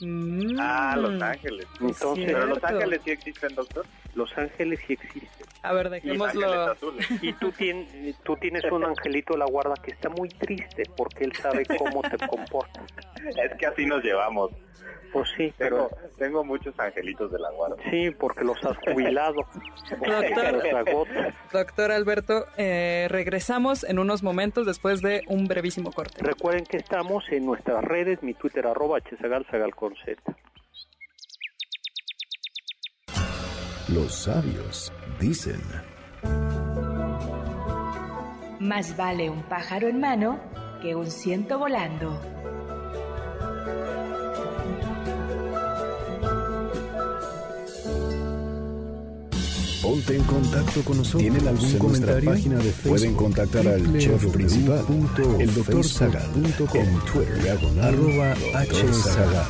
[0.00, 0.56] Mm.
[0.58, 1.66] ah, Los Ángeles.
[1.80, 3.86] Entonces, ¿Pero Los Ángeles sí existen, doctor?
[4.14, 5.46] Los Ángeles sí existen.
[5.62, 6.76] A ver, dejémoslo.
[7.22, 11.24] Y tú, tienes, tú tienes un angelito de la guarda que está muy triste porque
[11.24, 12.84] él sabe cómo te comportas.
[13.36, 14.52] Es que así nos llevamos.
[15.16, 15.88] Pues sí, pero...
[16.18, 17.76] Tengo, muchos angelitos de la guarda.
[17.90, 19.46] Sí, porque los has jubilado.
[19.90, 26.22] Doctor, doctor Alberto, eh, regresamos en unos momentos después de un brevísimo corte.
[26.22, 29.46] Recuerden que estamos en nuestras redes, mi Twitter arroba hsagal.
[33.88, 35.60] Los sabios dicen...
[38.60, 40.40] Más vale un pájaro en mano
[40.82, 42.35] que un ciento volando.
[49.86, 51.22] Ponte en contacto con nosotros.
[51.22, 52.30] ¿Tienen algún comentario?
[52.32, 54.84] Página de Pueden contactar al chef principal,
[55.38, 59.46] el doctor Zagal, en Twitter, arroba hzagal.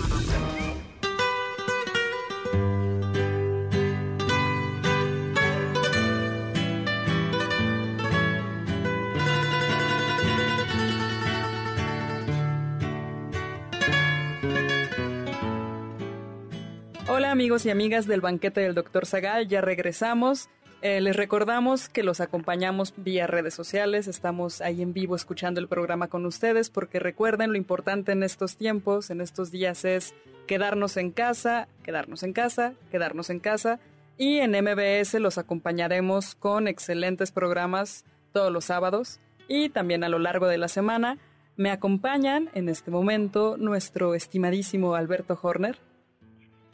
[17.56, 19.06] Amigos y amigas del banquete del Dr.
[19.06, 20.50] Zagal, ya regresamos.
[20.82, 25.66] Eh, les recordamos que los acompañamos vía redes sociales, estamos ahí en vivo escuchando el
[25.66, 30.14] programa con ustedes porque recuerden lo importante en estos tiempos, en estos días es
[30.46, 33.80] quedarnos en casa, quedarnos en casa, quedarnos en casa
[34.18, 40.18] y en MBS los acompañaremos con excelentes programas todos los sábados y también a lo
[40.18, 41.16] largo de la semana.
[41.56, 45.78] Me acompañan en este momento nuestro estimadísimo Alberto Horner.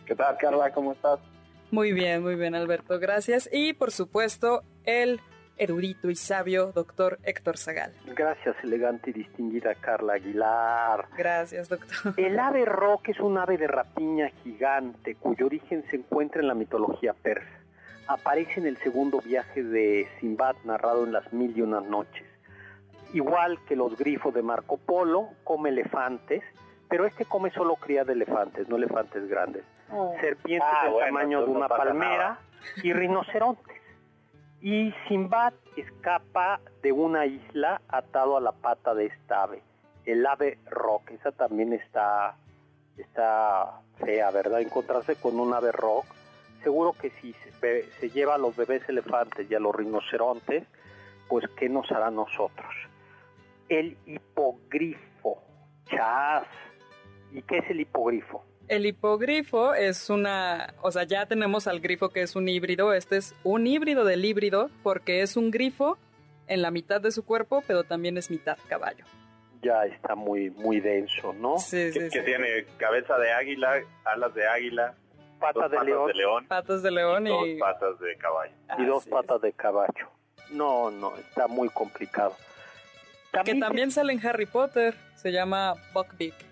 [0.07, 0.73] ¿Qué tal, Carla?
[0.73, 1.21] ¿Cómo estás?
[1.71, 2.99] Muy bien, muy bien, Alberto.
[2.99, 3.49] Gracias.
[3.53, 5.21] Y, por supuesto, el
[5.57, 7.93] erudito y sabio doctor Héctor Zagal.
[8.17, 11.07] Gracias, elegante y distinguida Carla Aguilar.
[11.17, 12.15] Gracias, doctor.
[12.17, 16.55] El ave rock es un ave de rapiña gigante cuyo origen se encuentra en la
[16.55, 17.49] mitología persa.
[18.09, 22.27] Aparece en el segundo viaje de Simbad narrado en las mil y unas noches.
[23.15, 26.43] Igual que los grifos de Marco Polo, come elefantes,
[26.89, 29.65] pero este come solo cría de elefantes, no elefantes grandes.
[29.95, 30.17] Oh.
[30.21, 32.39] serpientes ah, del tamaño de una palmera
[32.83, 33.77] y rinocerontes.
[34.63, 39.63] Y Simbad escapa de una isla atado a la pata de esta ave,
[40.07, 41.11] el ave rock.
[41.11, 42.37] Esa también está,
[42.97, 44.61] está fea, ¿verdad?
[44.61, 46.07] Encontrarse con un ave rock.
[46.63, 50.65] Seguro que si se, se lleva a los bebés elefantes y a los rinocerontes,
[51.29, 52.73] pues ¿qué nos hará a nosotros?
[53.69, 55.43] El hipogrifo,
[55.87, 56.47] chas.
[57.33, 58.45] ¿Y qué es el hipogrifo?
[58.73, 63.19] El hipogrifo es una, o sea, ya tenemos al grifo que es un híbrido, este
[63.19, 65.99] es un híbrido del híbrido porque es un grifo
[66.47, 69.05] en la mitad de su cuerpo, pero también es mitad caballo.
[69.61, 71.59] Ya está muy muy denso, ¿no?
[71.59, 74.95] Sí, sí, que, tiene cabeza de águila, alas de águila,
[75.39, 78.55] patas, de, león, patas de león y, dos patas de caballo.
[78.79, 80.09] y dos patas de caballo.
[80.49, 82.35] No, no, está muy complicado.
[83.45, 86.52] que también sale en Harry Potter, se llama Buckbeak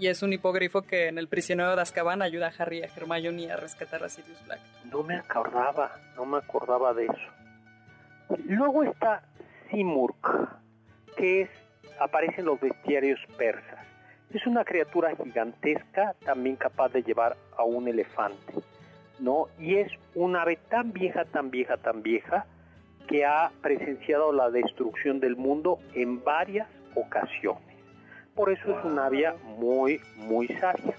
[0.00, 2.86] y es un hipogrifo que en el prisionero de Azkaban ayuda a Harry y a
[2.86, 4.60] Hermione a rescatar a Sirius Black.
[4.90, 8.38] No me acordaba, no me acordaba de eso.
[8.46, 9.22] Luego está
[9.70, 10.16] Simurg,
[11.18, 11.50] que
[11.98, 13.86] aparece en los bestiarios persas.
[14.32, 18.54] Es una criatura gigantesca, también capaz de llevar a un elefante,
[19.18, 19.48] ¿no?
[19.58, 22.46] Y es un ave tan vieja, tan vieja, tan vieja,
[23.06, 27.69] que ha presenciado la destrucción del mundo en varias ocasiones
[28.40, 30.96] por eso es una vía muy, muy sabia.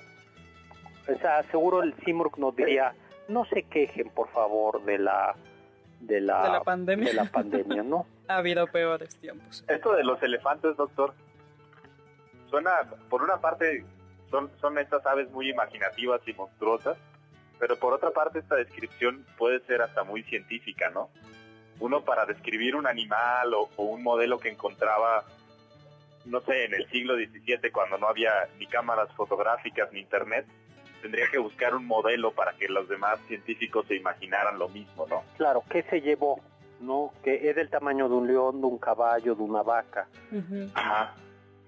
[1.11, 2.93] O sea, seguro el Simurg nos diría,
[3.29, 5.35] no se quejen, por favor, de la
[6.01, 7.09] de la, pandemia.
[7.09, 8.05] De la pandemia, ¿no?
[8.27, 9.65] ha habido peores tiempos.
[9.67, 11.15] Esto de los elefantes, doctor,
[12.51, 12.73] suena,
[13.09, 13.85] por una parte,
[14.29, 16.95] son, son estas aves muy imaginativas y monstruosas,
[17.57, 21.09] pero por otra parte esta descripción puede ser hasta muy científica, ¿no?
[21.79, 25.25] Uno para describir un animal o, o un modelo que encontraba,
[26.25, 30.45] no sé, en el siglo XVII cuando no había ni cámaras fotográficas ni internet,
[31.01, 35.23] tendría que buscar un modelo para que los demás científicos se imaginaran lo mismo, ¿no?
[35.37, 36.39] Claro, ¿qué se llevó?
[36.79, 37.11] ¿No?
[37.23, 40.07] Que es del tamaño de un león, de un caballo, de una vaca.
[40.73, 41.15] Ajá.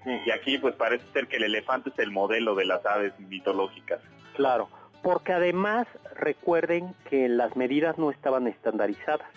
[0.06, 4.02] Y aquí pues parece ser que el elefante es el modelo de las aves mitológicas.
[4.36, 4.70] Claro,
[5.02, 9.28] porque además recuerden que las medidas no estaban estandarizadas.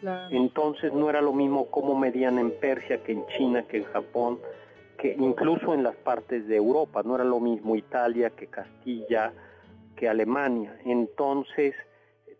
[0.00, 0.28] Claro.
[0.34, 4.38] Entonces no era lo mismo cómo medían en Persia que en China, que en Japón,
[4.98, 9.32] que incluso en las partes de Europa, no era lo mismo Italia que Castilla,
[9.96, 10.76] que Alemania.
[10.84, 11.74] Entonces,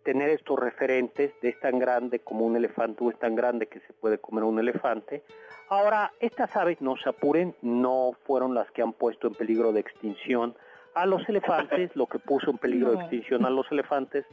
[0.03, 3.79] tener estos referentes de es tan grande como un elefante o es tan grande que
[3.81, 5.23] se puede comer un elefante.
[5.69, 9.81] Ahora, estas aves, no se apuren, no fueron las que han puesto en peligro de
[9.81, 10.55] extinción
[10.95, 14.25] a los elefantes, lo que puso en peligro de extinción a los elefantes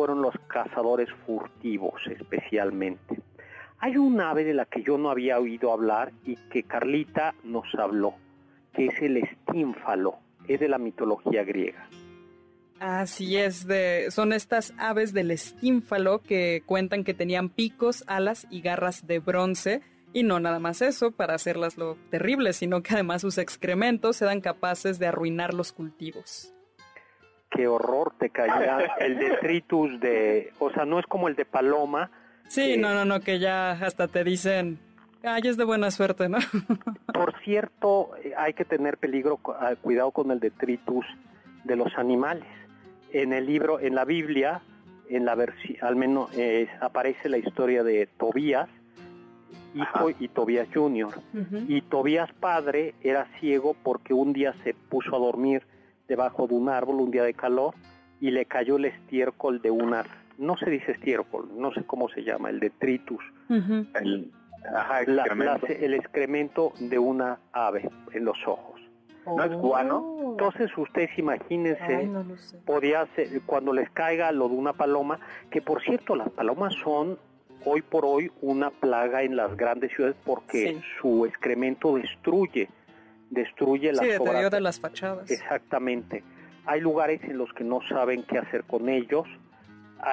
[0.00, 3.20] fueron los cazadores furtivos especialmente.
[3.80, 7.66] Hay un ave de la que yo no había oído hablar y que Carlita nos
[7.74, 8.14] habló,
[8.72, 10.14] que es el estínfalo,
[10.48, 11.86] es de la mitología griega.
[12.78, 18.62] Así es, de, son estas aves del estínfalo que cuentan que tenían picos, alas y
[18.62, 19.82] garras de bronce.
[20.14, 24.40] Y no nada más eso, para hacerlas lo terrible, sino que además sus excrementos eran
[24.40, 26.54] capaces de arruinar los cultivos.
[27.50, 32.10] Qué horror te caía el detritus de, o sea, no es como el de paloma,
[32.48, 34.78] Sí, no, no, no, que ya hasta te dicen,
[35.22, 36.38] ay, es de buena suerte, ¿no?
[37.14, 41.04] Por cierto, hay que tener peligro, ah, cuidado con el detritus
[41.62, 42.42] de los animales.
[43.12, 44.62] En el libro, en la Biblia,
[45.08, 48.68] en la versi- al menos eh, aparece la historia de Tobías,
[49.76, 50.16] hijo Ajá.
[50.18, 51.14] y Tobías Junior.
[51.68, 55.62] Y Tobías padre era ciego porque un día se puso a dormir
[56.10, 57.72] debajo de un árbol, un día de calor,
[58.20, 60.04] y le cayó el estiércol de una,
[60.38, 63.22] no se dice estiércol, no sé cómo se llama, el detritus.
[63.48, 64.30] El,
[64.74, 65.66] ajá, la- excremento.
[65.68, 68.80] la- el excremento de una ave en los ojos.
[69.24, 70.16] ¿No es guano?
[70.32, 72.24] Entonces ustedes imagínense, Ay, no
[72.66, 75.20] podía ser, cuando les caiga lo de una paloma,
[75.50, 77.18] que por cierto las palomas son
[77.64, 80.82] hoy por hoy una plaga en las grandes ciudades porque Sí.
[81.00, 82.68] su excremento destruye,
[83.30, 84.18] destruye Sí, las obras.
[84.20, 85.30] deteriora las fachadas.
[85.30, 86.22] Exactamente.
[86.66, 89.26] Hay lugares en los que no saben qué hacer con ellos.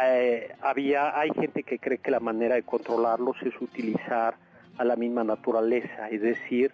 [0.04, 4.36] Eh, había, hay gente que cree que la manera de controlarlos es utilizar
[4.78, 6.74] a la misma naturaleza, es decir,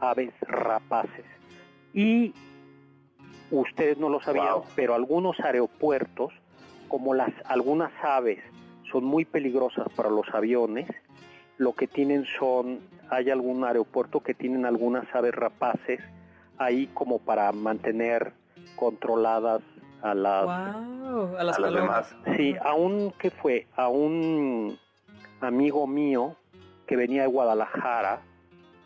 [0.00, 1.24] aves rapaces.
[1.92, 2.32] Y
[3.50, 4.64] ustedes no lo sabían, Wow.
[4.74, 6.32] pero algunos aeropuertos,
[6.88, 8.38] como las algunas aves
[8.90, 10.88] son muy peligrosas para los aviones,
[11.62, 16.00] lo que tienen son, hay algún aeropuerto que tienen algunas aves rapaces
[16.58, 18.32] ahí como para mantener
[18.76, 19.62] controladas
[20.02, 22.10] a las Wow, a las a las palomas.
[22.22, 22.36] demás.
[22.36, 23.66] Sí, a un, ¿qué fue?
[23.76, 24.76] A un
[25.40, 26.34] amigo mío
[26.86, 28.20] que venía de Guadalajara,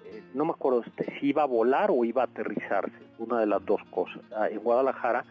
[0.04, 3.46] eh, no me acuerdo este, si iba a volar o iba a aterrizarse, una de
[3.46, 4.20] las dos cosas.
[4.36, 5.24] Ah, En Guadalajara,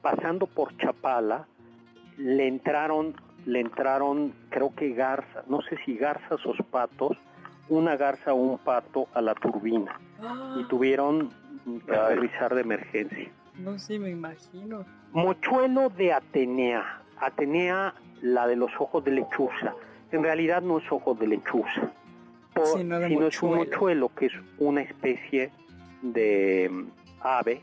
[0.00, 1.46] pasando por Chapala,
[2.16, 3.14] le entraron,
[3.46, 7.16] le entraron, creo que garzas, no sé si garzas o patos,
[7.68, 9.98] una garza o un pato a la turbina
[10.58, 11.30] y tuvieron
[11.86, 13.30] que aterrizar de emergencia.
[13.58, 14.84] No, sí, me imagino.
[15.12, 17.02] Mochuelo de Atenea.
[17.20, 19.74] Atenea, la de los ojos de lechuza.
[20.12, 21.92] En realidad no es ojos de lechuza,
[22.54, 23.56] por- Sino de es un mochuelo.
[23.70, 25.50] mochuelo, que es una especie
[26.02, 26.84] de mm,
[27.20, 27.60] ave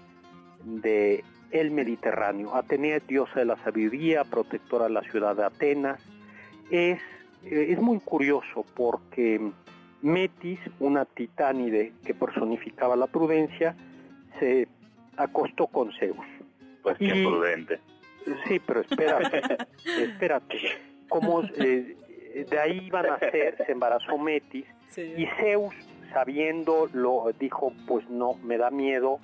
[0.65, 1.23] de
[1.59, 2.55] el Mediterráneo.
[2.55, 6.01] Atenea es diosa de la sabiduría, protectora de la ciudad de Atenas.
[6.69, 6.99] Es,
[7.45, 9.39] eh, es muy curioso porque
[10.01, 13.75] Metis, una titánide que personificaba la prudencia,
[14.39, 14.67] se
[15.17, 16.17] acostó con Zeus.
[16.83, 17.79] Pues qué Y- prudente.
[18.47, 19.41] Sí, pero espérate,
[20.01, 20.57] espérate.
[21.07, 21.95] Como eh,
[22.49, 25.13] de ahí iban a ser, se embarazó Metis Sí.
[25.17, 25.73] y Zeus,
[26.11, 29.19] sabiéndolo, dijo, pues no, me da miedo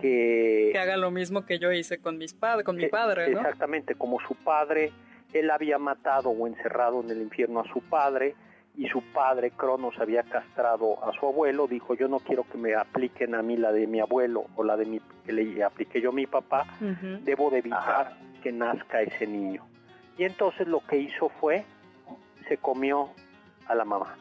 [0.00, 0.70] que...
[0.72, 3.40] Que haga lo mismo que yo hice con mis padres, con mi que- padre, ¿no?
[3.40, 4.92] Exactamente, como su padre,
[5.32, 8.34] él había matado o encerrado en el infierno a su padre
[8.76, 12.74] y su padre, Cronos, había castrado a su abuelo, dijo, yo no quiero que me
[12.76, 16.10] apliquen a mí la de mi abuelo o la de mi, que le apliqué yo
[16.10, 16.64] a mi papá,
[17.24, 17.80] debo de evitar
[18.12, 18.16] Ajá.
[18.42, 19.66] que nazca ese niño.
[20.16, 21.64] Y entonces lo que hizo fue,
[22.48, 23.10] se comió
[23.66, 24.16] a la mamá,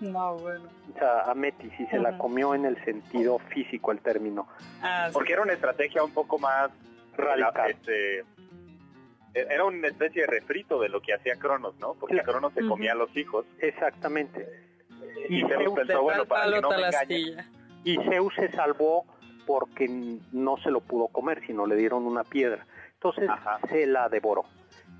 [0.00, 0.64] No, bueno.
[0.94, 4.46] o sea, a Metis, y se la comió en el sentido físico el término.
[4.82, 5.14] Ah, sí.
[5.14, 6.70] Porque era una estrategia un poco más
[7.16, 7.70] Radical.
[7.70, 8.24] Este,
[9.34, 11.94] era una especie de refrito de lo que hacía Cronos, ¿no?
[11.94, 12.32] Porque Claro.
[12.32, 14.46] Cronos se comía a los hijos Exactmente.
[15.28, 17.46] y Y Zeus pensó, bueno, para que no me engañe, astilla.
[17.84, 19.04] Y Zeus se salvó
[19.46, 19.88] porque
[20.32, 22.66] no se lo pudo comer, sino le dieron una piedra.
[22.94, 23.30] Entonces
[23.68, 24.44] se la devoró.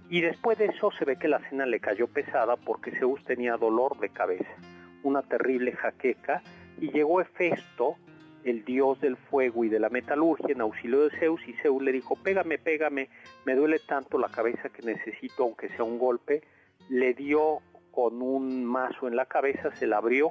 [0.09, 3.57] Y después de eso se ve que la cena le cayó pesada porque Zeus tenía
[3.57, 4.54] dolor de cabeza,
[5.02, 6.42] una terrible jaqueca,
[6.80, 7.96] y llegó Hefesto,
[8.44, 11.90] el dios del fuego y de la metalurgia, en auxilio de Zeus, y Zeus le
[11.90, 13.09] dijo, pégame, pégame,
[13.44, 16.42] me duele tanto la cabeza que necesito, aunque sea un golpe.
[16.88, 20.30] Le dio con un mazo en la cabeza, se la abrió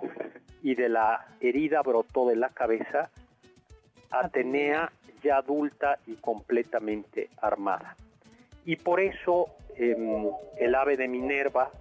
[0.61, 3.09] y de la herida brotó de la cabeza
[4.11, 4.91] Atenea
[5.23, 7.95] ya adulta y completamente armada.
[8.65, 9.47] Y por eso
[9.77, 11.71] em, el ave de Minerva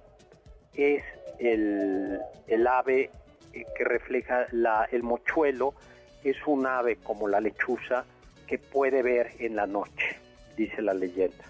[0.75, 1.03] es
[1.39, 2.21] el,
[2.67, 3.11] ave
[3.53, 5.75] eh, que refleja la, el mochuelo,
[6.23, 8.05] es un ave como la lechuza
[8.47, 10.17] que puede ver en la noche,
[10.57, 11.45] dice la leyenda.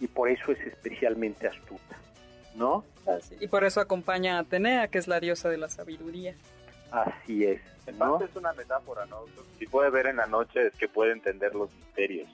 [0.00, 1.96] Y por eso es especialmente astuta,
[2.54, 2.84] ¿no?
[3.40, 6.34] Y por eso acompaña a Atenea, que es la diosa de la sabiduría.
[6.90, 7.60] Así es.
[7.86, 9.24] En parte es una metáfora, ¿no?
[9.58, 12.28] Si puede ver en la noche es que puede entender los misterios.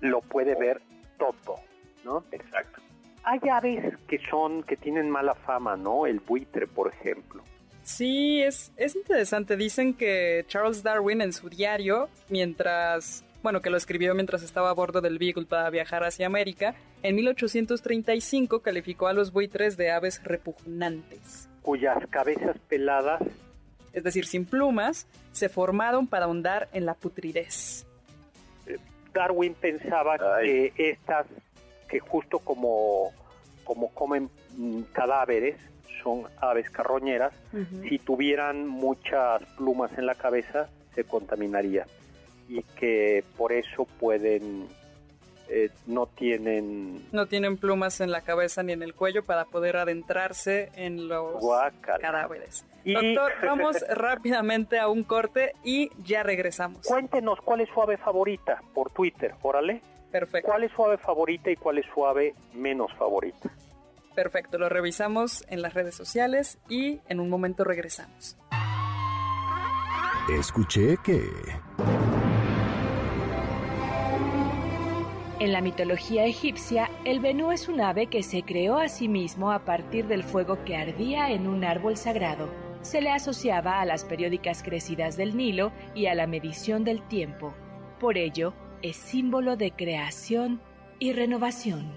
[0.00, 0.82] Lo puede ver
[1.18, 1.56] todo,
[2.04, 2.24] ¿no?
[2.32, 2.80] Exacto.
[3.24, 6.06] Hay aves que son, que tienen mala fama, ¿no?
[6.06, 7.42] El buitre, por ejemplo.
[7.82, 9.56] Sí, es, es interesante.
[9.56, 14.74] Dicen que Charles Darwin en su diario, mientras, bueno, que lo escribió mientras estaba a
[14.74, 20.22] bordo del Beagle para viajar hacia América, en 1835 calificó a los buitres de aves
[20.22, 21.48] repugnantes.
[21.62, 23.22] Cuyas cabezas peladas
[23.96, 27.86] es decir, sin plumas, se formaron para ahondar en la putridez.
[29.16, 31.26] Darwin pensaba que estas,
[31.88, 33.12] que justo como,
[33.64, 35.56] como comen mm, cadáveres,
[36.02, 37.32] son aves carroñeras,
[37.88, 41.86] si tuvieran muchas plumas en la cabeza, se contaminaría.
[42.48, 44.68] Y que por eso pueden
[45.48, 49.78] eh, no tienen no tienen plumas en la cabeza ni en el cuello para poder
[49.78, 51.42] adentrarse en los
[51.80, 52.64] cadáveres.
[52.94, 56.86] Doctor, vamos rápidamente a un corte y ya regresamos.
[56.86, 59.82] Cuéntenos cuál es su ave favorita por Twitter, órale.
[60.10, 60.48] Perfecto.
[60.48, 63.50] ¿Cuál es su ave favorita y cuál es su ave menos favorita?
[64.14, 68.38] Perfecto, lo revisamos en las redes sociales y en un momento regresamos.
[70.32, 71.22] Escuché que...
[75.38, 79.52] En la mitología egipcia, el Benú es un ave que se creó a sí mismo
[79.52, 82.65] a partir del fuego que ardía en un árbol sagrado.
[82.86, 87.52] Se le asociaba a las periódicas crecidas del Nilo y a la medición del tiempo.
[87.98, 90.60] Por ello, es símbolo de creación
[91.00, 91.90] y renovación.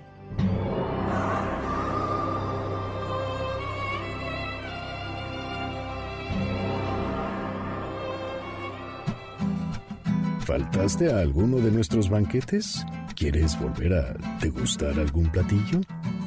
[10.40, 12.84] ¿Faltaste a alguno de nuestros banquetes?
[13.16, 15.82] ¿Quieres volver a degustar algún platillo?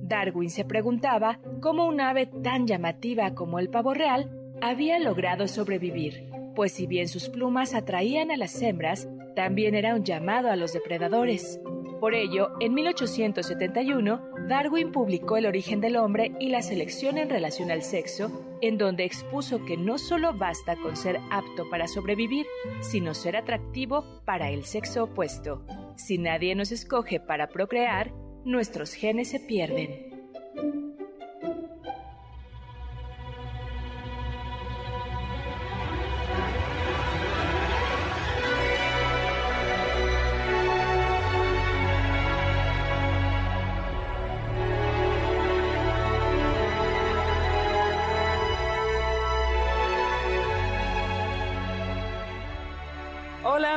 [0.03, 6.31] Darwin se preguntaba cómo un ave tan llamativa como el pavo real había logrado sobrevivir,
[6.55, 10.73] pues si bien sus plumas atraían a las hembras, también era un llamado a los
[10.73, 11.61] depredadores.
[11.99, 17.73] Por ello, en 1871, Darwin publicó El origen del hombre y la selección en relación
[17.73, 22.47] al sexo, en donde expuso que no solo basta con ser apto para sobrevivir,
[22.81, 25.67] sino ser atractivo para el sexo opuesto.
[25.97, 28.13] Si nadie nos escoge para procrear,
[28.45, 30.12] nuestros genes se pierden.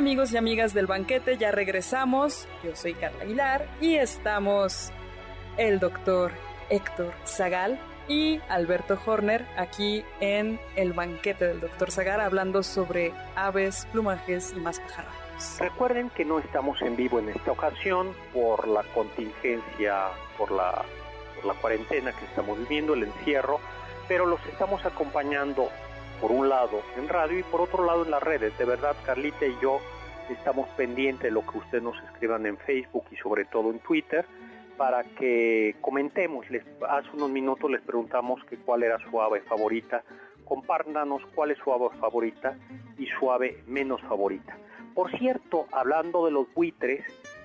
[0.06, 2.48] Amigos y amigas del banquete, ya regresamos.
[2.64, 4.92] Yo soy Carla Aguilar y estamos
[5.58, 6.32] el doctor
[6.70, 13.88] Héctor Zagal y Alberto Horner aquí en el banquete del doctor Zagal hablando sobre aves,
[13.92, 15.58] plumajes y más pajarracos.
[15.58, 20.86] Recuerden que no estamos en vivo en esta ocasión por la contingencia, por la,
[21.36, 23.60] por la cuarentena que estamos viviendo, el encierro,
[24.08, 25.72] pero los estamos acompañando
[26.22, 28.56] por un lado en radio y por otro lado en las redes.
[28.60, 29.82] De verdad, Carlita y yo
[30.34, 34.26] estamos pendientes de lo que ustedes nos escriban en Facebook y sobre todo en Twitter
[34.78, 36.50] para que comentemos.
[36.50, 40.04] Les, hace unos minutos les preguntamos que cuál era su ave favorita.
[40.44, 42.58] Compártanos cuál es su ave favorita
[42.98, 44.58] y su ave menos favorita.
[44.94, 47.04] Por cierto, hablando de los buitres,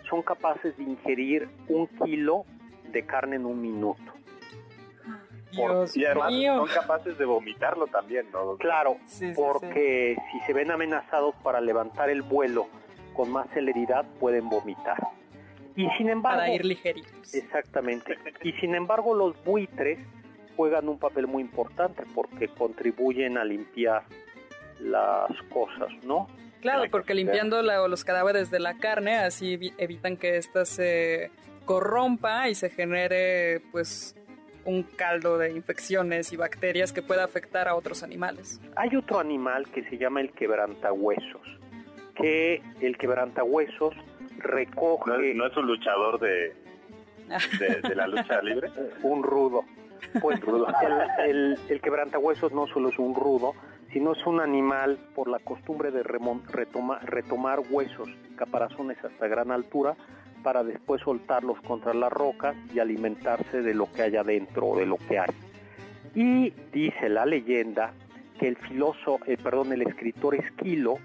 [0.08, 2.44] son capaces de ingerir un kilo
[2.92, 4.19] de carne en un minuto.
[5.52, 6.56] Dios y además mío.
[6.56, 8.56] son capaces de vomitarlo también, ¿no?
[8.56, 12.68] Claro, Sí, sí, porque si se ven amenazados para levantar el vuelo
[13.14, 14.98] con más celeridad pueden vomitar.
[15.76, 17.34] Y sin embargo, Para ir ligeritos.
[17.34, 18.16] exactamente.
[18.42, 19.98] Y sin embargo, los buitres
[20.56, 24.02] juegan un papel muy importante porque contribuyen a limpiar
[24.80, 26.26] las cosas, ¿no?
[26.60, 31.30] Claro, porque limpiando la- los cadáveres de la carne, así evi- evitan que ésta se
[31.64, 34.14] corrompa y se genere, pues,
[34.64, 38.60] un caldo de infecciones y bacterias que pueda afectar a otros animales.
[38.76, 41.58] Hay otro animal que se llama el quebrantahuesos,
[42.14, 43.94] que el quebrantahuesos
[44.38, 46.54] recoge ¿No es, no es un luchador de,
[47.58, 48.70] de, de la lucha libre?
[49.02, 49.64] un rudo.
[50.20, 53.52] Pues el, el, el quebrantahuesos no solo es un rudo,
[53.92, 59.50] sino es un animal por la costumbre de remon- retoma- retomar huesos, caparazones hasta gran
[59.50, 59.96] altura,
[60.42, 64.96] para después soltarlos contra las rocas y alimentarse de lo que hay adentro, de lo
[64.96, 65.30] que hay.
[66.14, 67.92] Y dice la leyenda
[68.38, 70.98] que el filósofo, eh, perdón, el escritor Esquilo,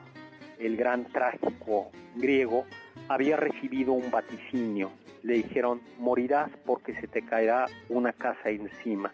[0.57, 2.65] el gran trágico griego,
[3.07, 4.91] había recibido un vaticinio.
[5.21, 9.11] Le dijeron, morirás porque se te caerá una casa encima.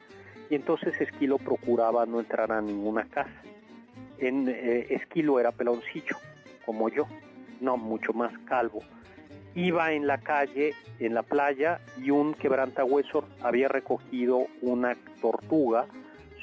[0.50, 3.42] Y entonces Esquilo procuraba no entrar a ninguna casa.
[4.18, 6.18] En, eh, Esquilo era peloncillo,
[6.66, 7.08] como yo,
[7.60, 8.82] no mucho más calvo.
[9.56, 15.86] Iba en la calle, en la playa, y un quebrantahuesos había recogido una tortuga,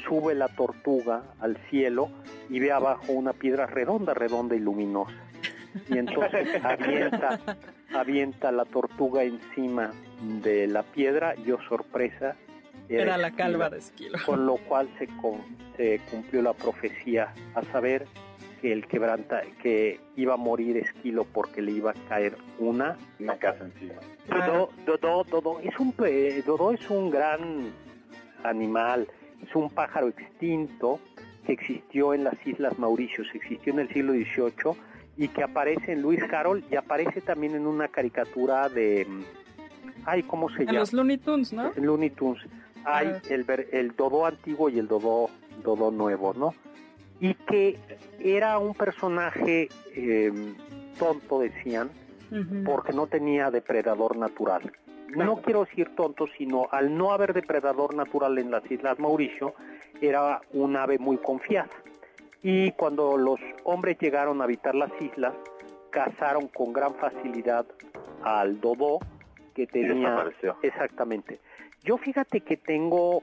[0.06, 2.10] sube la tortuga al cielo
[2.50, 5.12] y ve abajo una piedra redonda, redonda y luminosa.
[5.88, 7.40] Y entonces avienta,
[7.94, 9.90] avienta la tortuga encima
[10.42, 12.36] de la piedra y, oh sorpresa,
[12.88, 14.18] Era la calva de esquilo.
[14.26, 15.42] con lo cual se, con-
[15.76, 18.06] se cumplió la profecía, a saber
[18.60, 22.96] que el quebranta, que iba a morir Esquilo porque le iba a caer una.
[23.20, 23.94] Una casa encima.
[24.28, 27.72] Dodó, Dodó, Dodó es un pe- Dodó es un gran
[28.44, 29.08] animal,
[29.42, 31.00] es un pájaro extinto
[31.46, 34.76] que existió en las Islas Mauricios, existió en el siglo XVIII
[35.16, 39.06] y que aparece en Luis Carroll y aparece también en una caricatura de,
[40.04, 40.78] ay, ¿cómo se En llama?
[40.80, 41.72] los Looney Tunes, ¿no?
[41.74, 42.42] En Looney Tunes
[42.84, 43.20] hay Ah.
[43.30, 45.30] el, ver- el Dodó antiguo y el Dodó,
[45.64, 46.54] Dodó nuevo, ¿no?
[47.20, 47.78] Y que
[48.20, 50.32] era un personaje eh,
[50.98, 51.90] tonto, decían,
[52.64, 54.70] porque no tenía depredador natural.
[55.08, 59.54] No quiero decir tonto, sino al no haber depredador natural en las Islas Mauricio,
[60.00, 61.70] era un ave muy confiada.
[62.42, 65.34] Y cuando los hombres llegaron a habitar las islas,
[65.90, 67.66] cazaron con gran facilidad
[68.22, 69.00] al Dodó,
[69.54, 70.24] que tenía...
[70.62, 71.40] Exactamente.
[71.82, 73.22] Yo fíjate que tengo,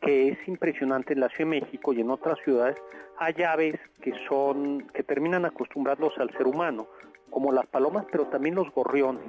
[0.00, 2.76] que es impresionante en la Ciudad de México y en otras ciudades,
[3.18, 6.86] hay aves que son, que terminan acostumbrados al ser humano,
[7.30, 9.22] como las palomas, pero también los gorriones.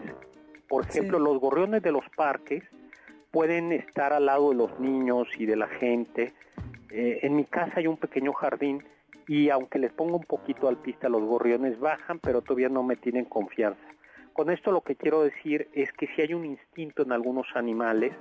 [0.67, 1.23] Por ejemplo, Sí.
[1.23, 2.63] los gorriones de los parques
[3.31, 6.33] pueden estar al lado de los niños y de la gente.
[6.89, 8.83] Eh, en mi casa hay un pequeño jardín
[9.27, 12.95] y aunque les pongo un poquito al pista, los gorriones bajan, pero todavía no me
[12.95, 13.79] tienen confianza.
[14.33, 18.13] Con esto lo que quiero decir es que si hay un instinto en algunos animales,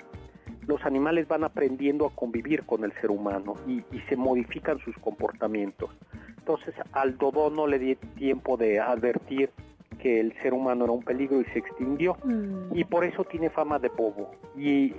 [0.66, 4.96] los animales van aprendiendo a convivir con el ser humano y, y se modifican sus
[4.98, 5.90] comportamientos.
[6.38, 9.50] Entonces al dodo no le di tiempo de advertir
[9.98, 12.74] que el ser humano era un peligro y se extinguió Mm.
[12.76, 14.30] y por eso tiene fama de bobo.
[14.56, 14.94] Y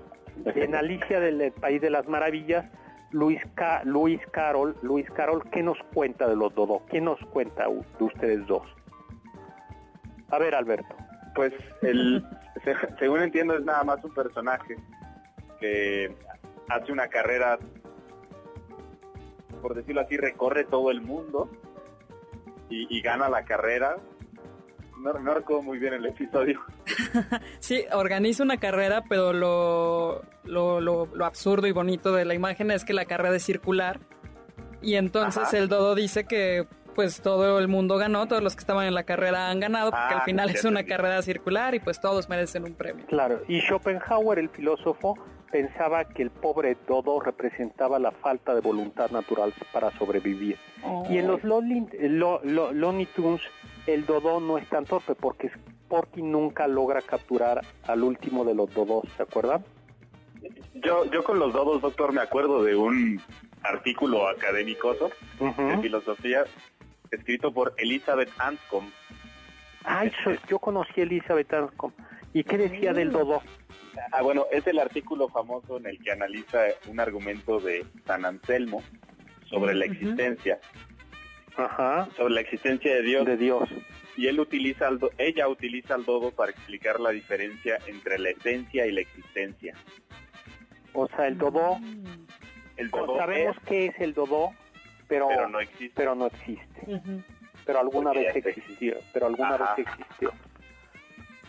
[0.45, 2.65] en Alicia del País de las Maravillas,
[3.11, 6.83] Luis, Ca Luis Carol, Luis Carol, ¿qué nos cuenta de los dodo?
[6.89, 8.63] ¿Qué nos cuenta de ustedes dos?
[10.29, 10.95] A ver, Alberto.
[11.35, 12.23] Pues el,
[12.63, 14.75] se- según entiendo es nada más un personaje
[16.69, 17.57] hace una carrera,
[19.61, 21.49] por decirlo así, recorre todo el mundo
[22.69, 23.97] y, y gana la carrera.
[24.99, 26.59] No, no recuerdo muy bien el episodio.
[27.59, 32.69] Sí, organiza una carrera, pero lo, lo, lo- lo absurdo y bonito de la imagen
[32.71, 33.99] es que la carrera es circular.
[34.81, 35.57] Y entonces Ajá.
[35.57, 39.03] el dodo dice que pues todo el mundo ganó, todos los que estaban en la
[39.03, 42.27] carrera han ganado, porque Ah, al final ya es una carrera circular y pues todos
[42.27, 43.05] merecen un premio.
[43.05, 45.15] Claro, y Schopenhauer, el filósofo,
[45.51, 50.57] pensaba que el pobre dodo representaba la falta de voluntad natural para sobrevivir.
[51.09, 53.41] Y en los Lonely, lo, lo- Looney Tunes,
[53.87, 55.51] el dodo no es tan torpe porque
[55.87, 59.63] Porky nunca logra capturar al último de los dodos, ¿se acuerdan?
[60.75, 63.21] Yo, yo con los dodos, doctor, me acuerdo de un
[63.63, 66.45] artículo académico de filosofía
[67.11, 68.91] escrito por Elizabeth Anscombe.
[69.83, 70.11] Ay,
[70.47, 71.95] yo conocí a Elizabeth Anscombe.
[72.33, 73.41] ¿Y qué decía del dodo?
[74.11, 78.81] Ah, bueno, es el artículo famoso en el que analiza un argumento de San Anselmo
[79.49, 80.59] sobre la existencia,
[81.57, 83.25] Ajá, sobre la existencia de Dios.
[83.25, 83.69] de Dios.
[84.17, 88.29] y él utiliza al do- ella utiliza al dodo para explicar la diferencia entre la
[88.29, 89.73] esencia y la existencia.
[90.93, 91.79] O sea, el dodó,
[92.77, 94.51] El dodo sabemos es, qué es el dodó,
[95.07, 95.91] pero, pero no existe.
[95.95, 97.01] pero no existe.
[97.65, 99.75] Pero alguna Porque vez existió, pero alguna Ajá.
[99.75, 100.31] vez existió.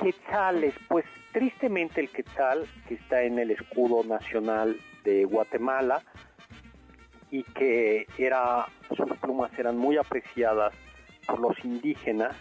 [0.02, 6.02] Quetzales, pues tristemente el quetzal, que está en el escudo nacional de Guatemala,
[7.30, 10.74] y que era, sus plumas eran muy apreciadas
[11.26, 12.36] por los indígenas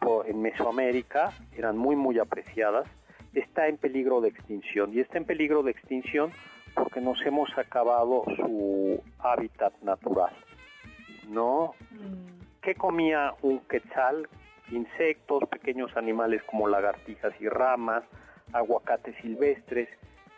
[0.00, 2.86] por- en Mesoamérica, eran muy muy apreciadas,
[3.32, 4.92] está en peligro de extinción.
[4.92, 6.32] Y está en peligro de extinción
[6.74, 10.32] porque nos hemos acabado su hábitat natural.
[11.28, 11.74] ¿No?
[12.60, 14.28] ¿Qué comía un quetzal?
[14.70, 18.04] Insectos, pequeños animales como lagartijas y ramas,
[18.52, 19.88] aguacates silvestres,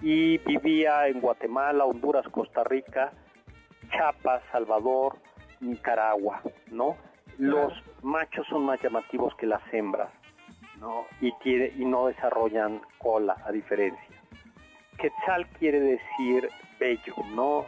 [0.01, 3.13] y vivía en Guatemala, Honduras, Costa Rica,
[3.91, 5.17] Chiapas, Salvador,
[5.61, 6.97] Nicaragua, ¿no?
[7.39, 7.73] Los
[8.03, 10.11] machos son más llamativos que las hembras,
[10.81, 11.07] ¿no?
[11.21, 14.03] Y, tiene, y no desarrollan cola, a diferencia.
[14.99, 16.49] Quetzal quiere decir
[16.79, 17.67] bello, ¿no?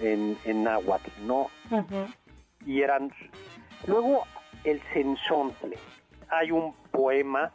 [0.00, 1.48] En, en náhuatl, ¿no?
[2.66, 3.10] y eran
[3.86, 4.24] luego
[4.64, 5.76] el sensontle
[6.28, 7.52] hay un poema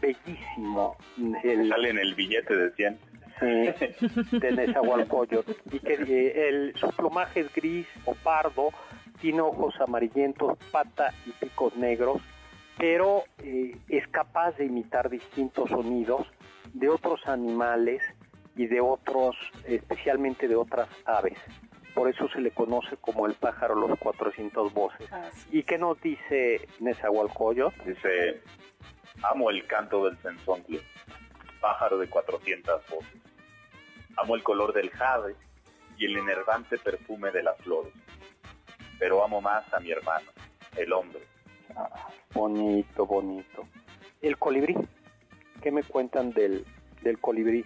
[0.00, 0.96] bellísimo
[1.44, 2.98] el, Sale en el billete de 100.
[3.38, 5.52] sí, de Nezahualcóyotl.
[5.72, 8.70] Y que eh, el, su plumaje es gris o pardo
[9.20, 12.20] tiene ojos amarillentos pata y picos negros
[12.76, 16.26] pero eh, es capaz de imitar distintos sonidos
[16.72, 18.02] de otros animales
[18.56, 19.36] y de otros
[19.66, 21.38] especialmente de otras aves
[21.98, 25.10] por eso se le conoce como el pájaro de los 400 voces
[25.50, 27.82] ¿Y qué nos dice Nezahualcóyotl?
[27.84, 28.40] Dice,
[29.24, 30.80] amo el canto del sensontle,
[31.60, 33.20] pájaro de 400 voces.
[34.16, 35.34] Amo el color del jade
[35.96, 37.92] y el enervante perfume de las flores.
[39.00, 40.30] Pero amo más a mi hermano,
[40.76, 41.22] el hombre.
[41.74, 43.66] Ah, bonito, bonito.
[44.22, 44.76] El colibrí.
[45.60, 46.64] ¿Qué me cuentan del,
[47.02, 47.64] del colibrí?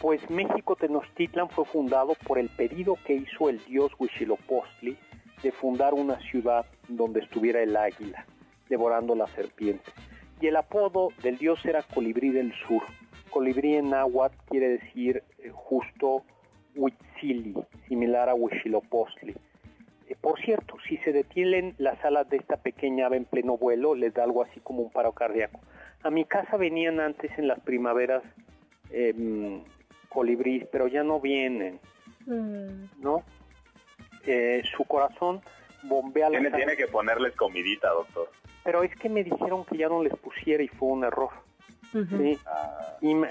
[0.00, 4.96] Pues México Tenochtitlan fue fundado por el pedido que hizo el dios Huitzilopochtli
[5.42, 8.24] de fundar una ciudad donde estuviera el águila,
[8.68, 9.90] devorando la serpiente.
[10.40, 12.82] Y el apodo del dios era colibrí del sur.
[13.30, 16.22] Colibrí en náhuatl quiere decir eh, justo
[16.74, 17.54] Huitzili,
[17.88, 19.34] similar a Huitzilopochtli.
[20.08, 23.94] Eh, Por cierto, si se detienen las alas de esta pequeña ave en pleno vuelo,
[23.94, 25.60] les da algo así como un paro cardíaco.
[26.02, 28.22] A mi casa venían antes en las primaveras
[30.08, 31.80] colibríes, pero ya no vienen,
[32.26, 33.22] ¿no?
[34.26, 35.40] Eh, su corazón
[35.84, 36.64] bombea la Tiene, sangre.
[36.66, 38.30] tiene que ponerles comidita, doctor.
[38.64, 41.30] Pero es que me dijeron que ya no les pusiera y fue un error.
[41.92, 42.38] ¿sí?
[42.46, 43.28] Ah, Y me-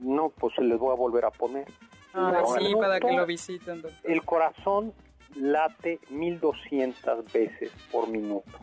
[0.00, 1.66] no, pues se les voy a volver a poner.
[2.14, 3.82] Ah, Ahora, sí, para que lo visiten.
[3.82, 4.10] doctor.
[4.10, 4.92] El corazón
[5.36, 8.58] late 1200 veces por minuto,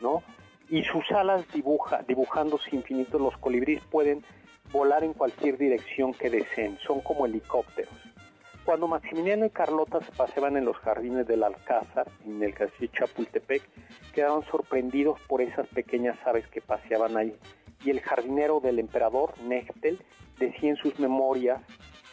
[0.00, 0.22] ¿no?
[0.70, 4.24] Y sus alas dibuja, dibujándose infinitos, los colibríes pueden
[4.72, 7.92] volar en cualquier dirección que deseen, son como helicópteros.
[8.64, 13.62] Cuando Maximiliano y Carlota se paseaban en los jardines del Alcázar, en el castillo Chapultepec,
[14.12, 17.34] quedaron sorprendidos por esas pequeñas aves que paseaban ahí.
[17.84, 19.98] Y el jardinero del emperador, Nechtel,
[20.38, 21.60] decía en sus memorias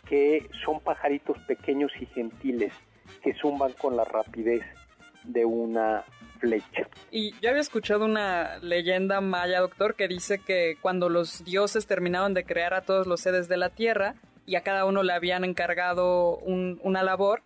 [0.07, 2.73] que son pajaritos pequeños y gentiles
[3.21, 4.63] que zumban con la rapidez
[5.27, 6.03] de una
[6.39, 6.87] flecha.
[7.11, 12.33] Y yo había escuchado una leyenda maya, doctor, que dice que cuando los dioses terminaron
[12.33, 14.15] de crear a todos los seres de la tierra
[14.45, 17.41] y a cada uno le habían encargado un- una labor,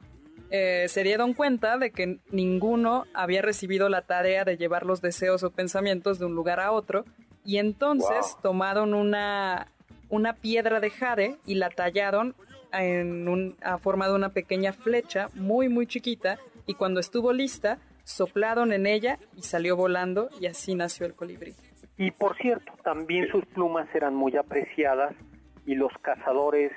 [0.50, 5.44] eh, se dieron cuenta de que ninguno había recibido la tarea de llevar los deseos
[5.44, 7.06] o pensamientos de un lugar a otro
[7.46, 8.42] y entonces Wow.
[8.42, 9.68] tomaron una,
[10.10, 12.36] una piedra de jade y la tallaron
[12.74, 16.38] en un, a forma de una pequeña flecha muy muy chiquita
[16.72, 21.54] y cuando estuvo lista soplaron en ella y salió volando y así nació el colibrí.
[21.98, 25.14] Y por cierto, también sus plumas eran muy apreciadas
[25.66, 26.72] y los cazadores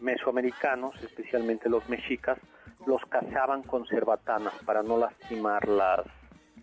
[0.00, 2.38] mesoamericanos, especialmente los mexicas,
[2.86, 6.04] los cazaban con cerbatanas para no lastimar las,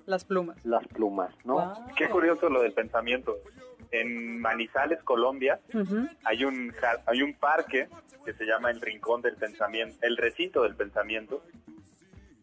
[0.05, 0.57] Las plumas.
[0.65, 1.73] las plumas, ¿no?
[1.95, 3.37] Qué curioso lo del pensamiento.
[3.91, 5.61] En Manizales, Colombia,
[6.25, 6.73] hay un
[7.05, 7.87] hay un parque
[8.25, 11.41] que se llama el Rincón del Pensamiento, el Recinto del Pensamiento,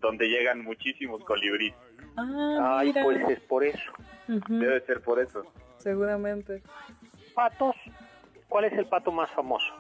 [0.05, 1.75] donde llegan muchísimos colibríes.
[2.17, 3.03] Ah, Ay, mira.
[3.03, 3.93] pues es por eso.
[4.29, 5.45] Debe ser por eso.
[5.79, 6.63] Seguramente.
[7.35, 7.75] Patos,
[8.49, 9.73] ¿cuál es el pato más famoso?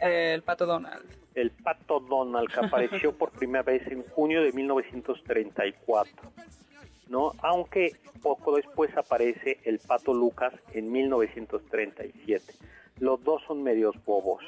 [0.00, 1.04] El pato Donald.
[1.34, 6.32] el pato Donald que apareció por primera vez en junio de 1934,
[7.08, 7.32] ¿no?
[7.42, 12.54] Aunque poco después aparece el pato Lucas en 1937.
[13.00, 14.42] Los dos son medios bobos.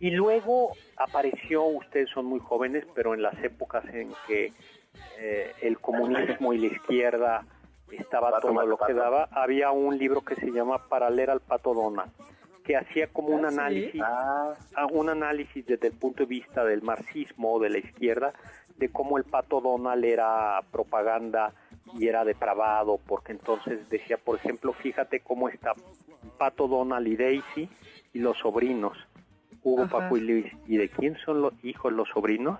[0.00, 4.52] Y luego apareció, ustedes son muy jóvenes, pero en las épocas en que
[5.18, 7.44] eh, el comunismo y la izquierda
[7.90, 9.28] estaba Pato todo lo que daba.
[9.30, 12.10] Había un libro que se llama Para leer al Pato Donald,
[12.64, 13.58] que hacía como un Ah, ¿sí?
[13.58, 18.32] análisis, Ah, a- un análisis desde el punto de vista del marxismo de la izquierda,
[18.76, 21.52] de cómo el Pato Donald era propaganda
[21.98, 25.74] y era depravado, porque entonces decía, por ejemplo, fíjate cómo está
[26.38, 27.68] Pato Donald y Daisy
[28.14, 28.96] y los sobrinos,
[29.62, 29.98] Hugo, Ajá.
[29.98, 30.46] Paco y Luis.
[30.66, 32.58] ¿Y de quién son los hijos los sobrinos?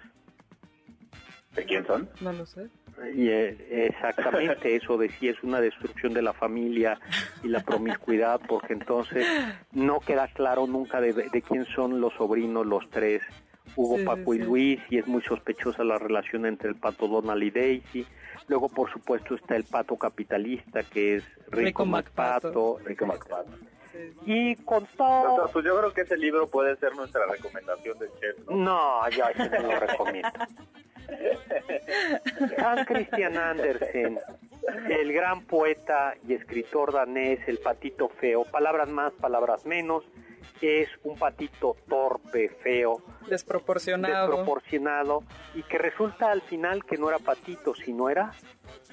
[1.54, 2.08] ¿de quién son?
[2.20, 2.68] No lo sé.
[3.14, 6.98] Y eh, exactamente eso decía, es una destrucción de la familia
[7.42, 9.26] y la promiscuidad, porque entonces
[9.72, 13.22] no queda claro nunca de, de quién son los sobrinos, los tres,
[13.76, 14.46] Hugo, Sí, Paco sí, y sí.
[14.46, 18.06] Luis, y es muy sospechosa la relación entre el pato Donald y Daisy.
[18.48, 22.74] Luego, por supuesto, está el pato capitalista, que es Rico, Rico MacPato.
[22.74, 22.78] MacPato.
[22.84, 23.50] Rico MacPato.
[24.24, 25.48] Y con todo...
[25.52, 28.56] Pues yo creo que ese libro puede ser nuestra recomendación del chef, ¿no?
[28.56, 30.30] No, ya ese no lo recomiendo.
[32.58, 34.18] Hans Christian Andersen,
[34.88, 40.04] el gran poeta y escritor danés, el patito feo, palabras más, palabras menos,
[40.60, 44.28] es un patito torpe, feo, Desproporcionado.
[44.28, 45.24] desproporcionado
[45.54, 48.32] y que resulta al final que no era patito, sino era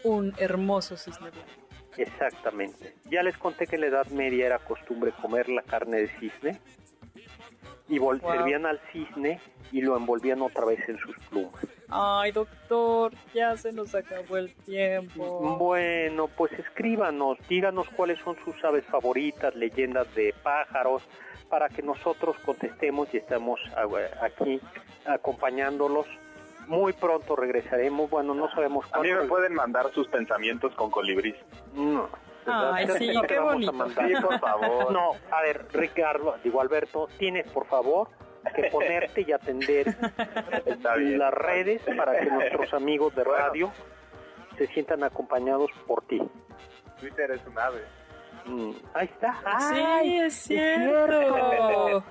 [0.03, 1.66] Un hermoso cisne blanco.
[1.97, 2.95] Exactamente.
[3.09, 6.59] Ya les conté que en la Edad Media era costumbre comer la carne de cisne
[7.89, 8.19] y Wow.
[8.19, 9.39] servían al cisne
[9.71, 11.65] y lo envolvían otra vez en sus plumas.
[11.89, 15.57] Ay, doctor, ya se nos acabó el tiempo.
[15.57, 21.01] Bueno, pues escríbanos, díganos cuáles son sus aves favoritas, leyendas de pájaros,
[21.49, 23.85] para que nosotros contestemos y estemos ah,
[24.21, 24.59] aquí
[25.05, 26.05] acompañándolos.
[26.67, 29.23] Muy pronto regresaremos, bueno, no sabemos A mí cuándo.
[29.23, 31.33] me pueden mandar sus pensamientos con colibrí.
[31.73, 32.09] No.
[32.45, 33.73] Ay, sí, qué bonito.
[33.89, 34.91] Sí, por favor.
[34.91, 38.09] No, a ver, Ricardo, digo Alberto, tienes por favor
[38.55, 39.95] que ponerte y atender
[40.97, 41.19] bien.
[41.19, 43.37] las redes para que nuestros amigos de Bueno.
[43.45, 43.71] radio
[44.57, 46.21] se sientan acompañados por ti.
[46.99, 47.81] Twitter es un ave.
[48.45, 49.33] Mm, ahí está.
[49.33, 52.03] Sí, Ay, es cierto.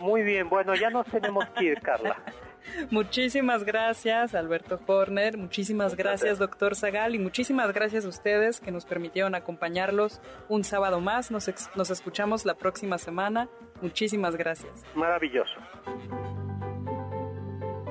[0.00, 2.16] Muy bien, bueno, ya nos tenemos que ir, Carla.
[2.90, 5.36] Muchísimas gracias, Alberto Horner.
[5.36, 7.14] Muchísimas gracias, doctor Zagal.
[7.14, 11.30] Y muchísimas gracias a ustedes que nos permitieron acompañarlos un sábado más.
[11.30, 13.48] Nos, ex- nos escuchamos la próxima semana.
[13.82, 14.72] Muchísimas gracias.
[14.94, 15.54] Maravilloso.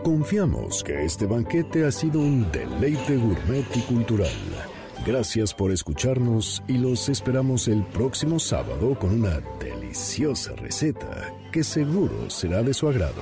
[0.03, 4.30] Confiamos que este banquete ha sido un deleite gourmet y cultural.
[5.05, 12.30] Gracias por escucharnos y los esperamos el próximo sábado con una deliciosa receta que seguro
[12.30, 13.21] será de su agrado.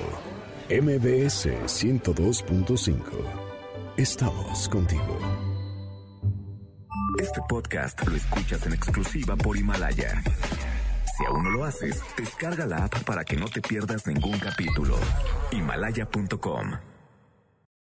[0.70, 3.02] MBS 102.5.
[3.98, 5.18] Estamos contigo.
[7.20, 10.22] Este podcast lo escuchas en exclusiva por Himalaya.
[11.18, 14.96] Si aún no lo haces, descarga la app para que no te pierdas ningún capítulo.
[15.52, 16.93] Himalaya.com